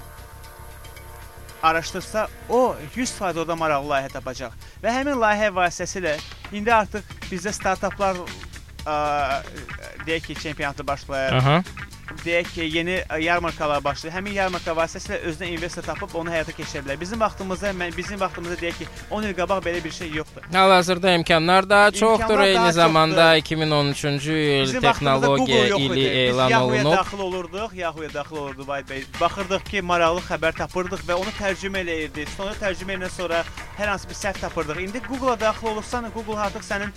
araşdırsa, 1.63 2.29
o 2.49 2.77
100% 2.97 3.39
orada 3.41 3.57
maraqlı 3.57 3.95
layihə 3.95 4.13
tapacaq. 4.13 4.53
Və 4.83 4.93
həmin 4.93 5.17
layihə 5.23 5.49
vasitəsilə 5.57 6.19
indi 6.53 6.75
artıq 6.75 7.09
bizdə 7.31 7.55
startaplar 7.57 8.21
ə, 8.85 8.97
deyək 10.07 10.27
ki, 10.27 10.35
çempionatı 10.35 10.87
başlayır. 10.87 11.33
aha. 11.33 11.63
Deyək 12.27 12.49
ki, 12.55 12.65
yeni 12.75 12.97
yarmarkalar 13.25 13.85
başlayır. 13.85 14.15
Həmin 14.17 14.35
yarmarka 14.37 14.75
vasitəsilə 14.77 15.21
özünə 15.31 15.49
investor 15.55 15.87
tapıb 15.87 16.15
onu 16.19 16.31
həyata 16.35 16.53
keçirə 16.57 16.83
bilər. 16.85 17.01
Bizim 17.01 17.21
vaxtımızda, 17.21 17.73
bizim 17.97 18.21
vaxtımızda 18.21 18.57
deyək 18.61 18.79
ki, 18.79 18.89
10 19.11 19.23
il 19.23 19.35
qabaq 19.39 19.63
belə 19.67 19.85
bir 19.85 19.91
şey 19.91 20.11
yoxdur. 20.19 20.43
Hal-hazırda 20.53 21.13
imkanlar 21.13 21.71
daha 21.71 21.91
çoxdur. 21.91 22.23
İmkanlar 22.23 22.47
Eyni 22.47 22.57
daha 22.57 22.73
zamanda 22.73 23.39
2013-cü 23.39 24.33
il 24.33 24.63
Bizim 24.63 24.81
texnologiya 24.81 25.67
ili. 25.67 25.97
Biz 25.97 26.07
elan 26.07 26.49
Yahoo-ya 26.51 26.83
olunub. 26.83 26.97
daxil 26.97 27.19
olurduq, 27.19 27.75
Yahoo-ya 27.75 28.15
daxil 28.15 28.37
olurdu 28.37 28.67
Vahid 28.67 28.89
bəy. 28.91 29.05
Baxırdıq 29.21 29.65
ki, 29.71 29.83
maraqlı 29.83 30.21
xəbər 30.31 30.57
tapırdıq 30.57 31.07
və 31.09 31.15
onu 31.15 31.33
tərcümə 31.41 31.85
eləyirdik. 31.85 32.29
Sonra 32.37 32.53
tərcümə 32.61 32.99
edən 32.99 33.11
sonra 33.17 33.45
hər 33.79 33.89
hansı 33.89 34.09
bir 34.09 34.15
səhv 34.15 34.41
tapırdıq. 34.41 34.81
İndi 34.83 35.03
Google-a 35.09 35.41
daxil 35.41 35.67
olursan, 35.67 36.11
Google 36.15 36.41
artıq 36.41 36.65
sənin 36.67 36.91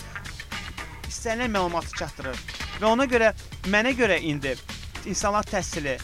istənilən 1.09 1.51
məlumatı 1.57 1.95
çatdırır. 1.99 2.37
Və 2.81 2.85
ona 2.85 3.05
görə 3.05 3.33
mənə 3.67 3.91
görə 3.97 4.19
indi 4.23 4.55
insanlar 5.07 5.45
təhsili 5.47 5.97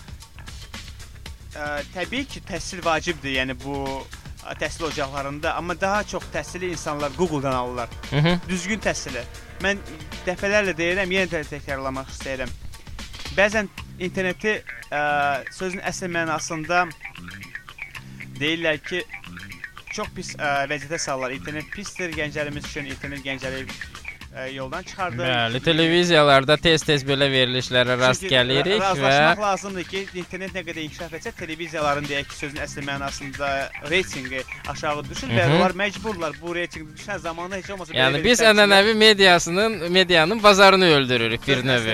ə, 1.55 1.65
təbii 1.93 2.27
ki, 2.29 2.43
təhsil 2.47 2.83
vacibdir. 2.85 3.35
Yəni 3.39 3.55
bu 3.63 3.77
ə, 3.85 4.55
təhsil 4.59 4.87
ocaqlarında, 4.89 5.55
amma 5.55 5.75
daha 5.81 6.03
çox 6.03 6.23
təhsili 6.33 6.71
insanlar 6.71 7.11
Google-dan 7.17 7.53
alırlar. 7.53 7.89
Hı 8.09 8.15
-hı. 8.15 8.37
düzgün 8.49 8.79
təhsili. 8.79 9.23
Mən 9.63 9.79
dəfələrlə 10.27 10.77
deyirəm, 10.77 11.11
yenə 11.11 11.31
də 11.31 11.43
təkrarlamaq 11.49 12.09
istəyirəm. 12.11 12.49
Bəzən 13.37 13.67
interneti 13.99 14.61
ə, 14.91 15.01
sözün 15.51 15.79
əsl 15.79 16.11
mənasında 16.11 16.87
deyirlər 18.39 18.77
ki, 18.83 19.03
çox 19.95 20.07
pis 20.15 20.35
ə, 20.35 20.67
vəziyyətə 20.71 20.97
salırlar. 20.99 21.31
İnternet 21.31 21.71
pisdir, 21.71 22.11
gənclərimiz 22.11 22.65
üçün 22.67 22.85
internet 22.85 23.23
gəncləri 23.23 23.67
yoldan 24.53 24.83
çıxardır. 24.83 25.23
Bəli, 25.25 25.59
televiziyalarda 25.63 26.57
tez-tez 26.59 27.05
belə 27.07 27.27
verilişlərə 27.31 27.95
rast 27.99 28.25
gəlirik 28.27 28.81
və 28.81 28.89
razılaşmaq 28.89 29.41
lazımdır 29.43 29.87
ki, 29.91 30.01
internet 30.21 30.55
nə 30.57 30.63
qədər 30.67 30.81
inkişaf 30.83 31.13
etsə, 31.19 31.31
televiziyaların 31.39 32.09
deyək 32.09 32.27
ki, 32.31 32.35
sözün 32.41 32.63
əsl 32.65 32.87
mənasında 32.89 33.51
reytinqi 33.91 34.43
aşağı 34.73 35.05
düşür 35.09 35.31
və 35.37 35.45
onlar 35.55 35.75
məcburlar 35.79 36.35
bu 36.41 36.55
reytinq 36.55 36.91
düşən 36.97 37.21
zamanda 37.23 37.61
heç 37.61 37.69
olmasa 37.75 37.95
yəni 37.95 38.23
biz 38.23 38.43
ənənəvi 38.51 38.93
mediasının 39.05 39.91
medianın 39.91 40.43
bazarını 40.43 40.91
öldürürük 40.97 41.47
bir 41.47 41.63
növ. 41.65 41.87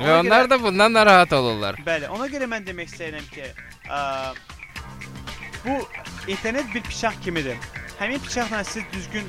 Və 0.00 0.18
onlar 0.18 0.50
da 0.50 0.62
bundan 0.62 0.92
narahat 0.92 1.32
olurlar. 1.32 1.78
Bəli, 1.86 2.10
ona 2.10 2.26
görə 2.32 2.50
mən 2.50 2.66
demək 2.66 2.90
istəyirəm 2.90 3.30
ki, 3.30 3.50
bu 5.64 5.78
internet 6.28 6.74
bir 6.74 6.82
bıçaq 6.84 7.22
kimidir. 7.24 7.56
Həmin 7.98 8.22
bıçaqla 8.24 8.64
siz 8.64 8.82
düzgün 8.92 9.24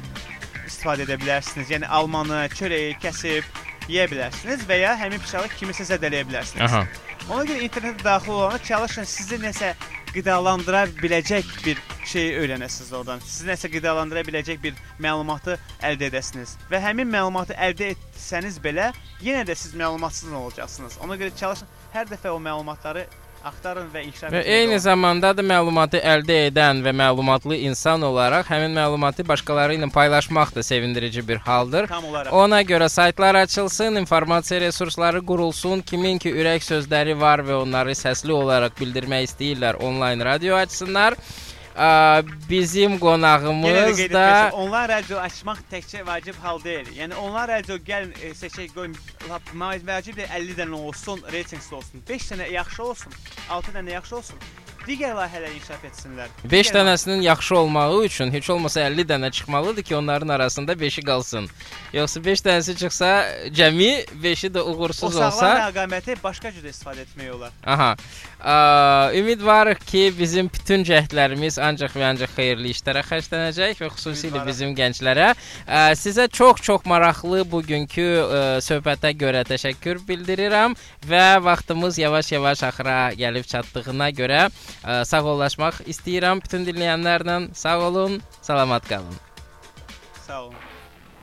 istifadə 0.67 1.05
edə 1.07 1.17
bilərsiniz. 1.21 1.71
Yəni 1.73 1.89
almanı, 1.99 2.45
çörəyi 2.57 2.95
kəsib 3.01 3.47
yeyə 3.89 4.07
bilərsiniz 4.11 4.65
və 4.69 4.79
ya 4.81 4.95
həmin 4.99 5.21
bıçağı 5.23 5.49
kimisə 5.59 5.85
zədələyə 5.91 6.25
bilərsiniz. 6.29 6.65
Aha. 6.65 6.85
Ona 7.29 7.43
görə 7.49 7.65
internetə 7.65 8.05
daxil 8.05 8.35
olanda 8.37 8.61
çalışın 8.63 9.07
sizi 9.09 9.37
nəsə 9.41 9.73
qidalandıra 10.13 10.85
biləcək 11.01 11.47
bir 11.65 11.79
şeyi 12.05 12.35
öyrənəsiniz 12.39 12.91
oradan. 12.95 13.23
Sizi 13.25 13.49
nəsə 13.49 13.69
qidalandıra 13.73 14.21
biləcək 14.27 14.61
bir 14.63 14.77
məlumatı 15.01 15.57
əldə 15.83 16.11
edəsiniz 16.11 16.55
və 16.71 16.79
həmin 16.83 17.09
məlumatı 17.11 17.57
əldə 17.57 17.91
etsəniz 17.95 18.61
belə 18.63 18.91
yenə 19.25 19.43
də 19.49 19.57
siz 19.57 19.73
məlumatsız 19.75 20.31
olacaqsınız. 20.31 20.99
Ona 21.03 21.17
görə 21.19 21.35
çalışın 21.41 21.73
hər 21.93 22.09
dəfə 22.13 22.31
o 22.31 22.39
məlumatları 22.39 23.07
axtarın 23.45 23.87
və 23.93 24.01
inkişaf 24.07 24.33
Və 24.33 24.41
etməyə 24.41 24.61
eyni 24.61 24.79
zamanda 24.81 25.31
da 25.37 25.43
məlumatı 25.45 25.99
əldə 26.13 26.37
edən 26.49 26.81
və 26.85 26.93
məlumatlı 26.97 27.59
insan 27.67 28.01
olaraq 28.07 28.49
həmin 28.49 28.73
məlumatı 28.77 29.25
başqaları 29.27 29.77
ilə 29.77 29.89
paylaşmaq 29.93 30.55
da 30.55 30.63
sevindirici 30.63 31.21
bir 31.27 31.41
haldır. 31.45 31.89
Ona 32.31 32.61
görə 32.61 32.89
saytlar 32.89 33.35
açılsın, 33.43 34.01
informasiya 34.01 34.61
resursları 34.61 35.21
qurulsun. 35.25 35.81
Kimin 35.81 36.17
ki 36.17 36.33
ürək 36.33 36.65
sözləri 36.65 37.17
var 37.21 37.45
və 37.45 37.61
onları 37.61 37.95
səsli 37.95 38.33
olaraq 38.33 38.79
bildirmək 38.79 39.29
istəyirlər, 39.29 39.81
onlayn 39.83 40.25
radio 40.25 40.57
açsınlar. 40.57 41.17
Ə, 41.75 42.23
bizim 42.49 42.99
qonağımız 42.99 43.97
da 44.13 44.51
onlayn 44.55 44.87
radio 44.89 45.17
açmaq 45.19 45.57
təkcə 45.71 46.05
vacib 46.07 46.37
hal 46.39 46.61
deyil. 46.63 46.87
Yəni 46.95 47.17
onlayn 47.19 47.49
radio 47.51 47.75
gəlin 47.89 48.13
e, 48.23 48.29
seçək 48.31 48.71
qoyun 48.77 48.95
lap 49.27 49.51
vacib 49.89 50.15
deyil 50.15 50.31
50 50.37 50.55
dənə 50.61 50.79
olsun, 50.79 51.19
reytinqli 51.35 51.75
olsun. 51.75 52.03
5 52.07 52.29
dənə 52.31 52.47
yaxşı 52.53 52.83
olsun, 52.83 53.17
6 53.57 53.75
dənə 53.75 53.91
yaxşı 53.97 54.15
olsun. 54.21 54.39
Digər 54.85 55.15
layihələr 55.17 55.53
inkişaf 55.55 55.85
etsinlər. 55.89 56.29
5 56.45 56.51
Digər- 56.67 56.75
dənəsinin 56.75 57.21
yaxşı 57.25 57.55
olmağı 57.57 58.03
üçün 58.05 58.31
heç 58.31 58.49
olmasa 58.53 58.81
50 58.85 59.05
dənə 59.09 59.31
çıxmalıdır 59.31 59.83
ki, 59.83 59.95
onların 59.95 60.29
arasında 60.29 60.73
5-i 60.73 61.01
qalsın. 61.01 61.47
Yoxsa 61.93 62.21
5 62.25 62.43
dənəsi 62.45 62.75
çıxsa, 62.77 63.09
cəmi 63.49 63.89
5-i 64.23 64.51
də 64.53 64.61
uğursuz 64.61 65.15
olsa, 65.15 65.49
rəqaməti 65.69 66.17
başqa 66.23 66.51
cür 66.53 66.69
istifadə 66.69 67.01
etmək 67.07 67.31
olar. 67.33 67.51
aha. 67.65 67.95
Ə, 68.45 68.55
ümidvarıq 69.17 69.79
ki, 69.89 70.03
bizim 70.19 70.49
bütün 70.53 70.83
cəhdlərimiz 70.85 71.57
ancaq 71.61 71.95
və 71.97 72.05
ancaq 72.11 72.35
xeyirli 72.37 72.75
işlərə 72.75 73.01
xərclənəcək 73.09 73.81
və 73.81 73.89
xüsusilə 73.95 74.43
bizim 74.45 74.75
gənclərə. 74.77 75.31
Ə, 75.65 75.95
sizə 75.97 76.27
çox-çox 76.29 76.85
maraqlı 76.85 77.41
bugünkü 77.49 78.05
ə, 78.05 78.43
söhbətə 78.61 79.15
görə 79.17 79.41
təşəkkür 79.49 80.03
bildirirəm 80.07 80.77
və 81.09 81.25
vaxtımız 81.41 81.97
yavaş-yavaş 82.05 82.63
axıra 82.69 82.99
gəlib 83.17 83.49
çatdığına 83.49 84.09
görə 84.21 84.45
ə, 84.83 85.03
sağollaşmaq 85.07 85.83
istəyirəm 85.91 86.43
bütün 86.43 86.65
dinləyənlərlə. 86.67 87.39
Sağ 87.55 87.79
olun, 87.87 88.21
salamat 88.41 88.87
qalın. 88.89 89.19
Sağ 90.27 90.41
olun. 90.47 90.64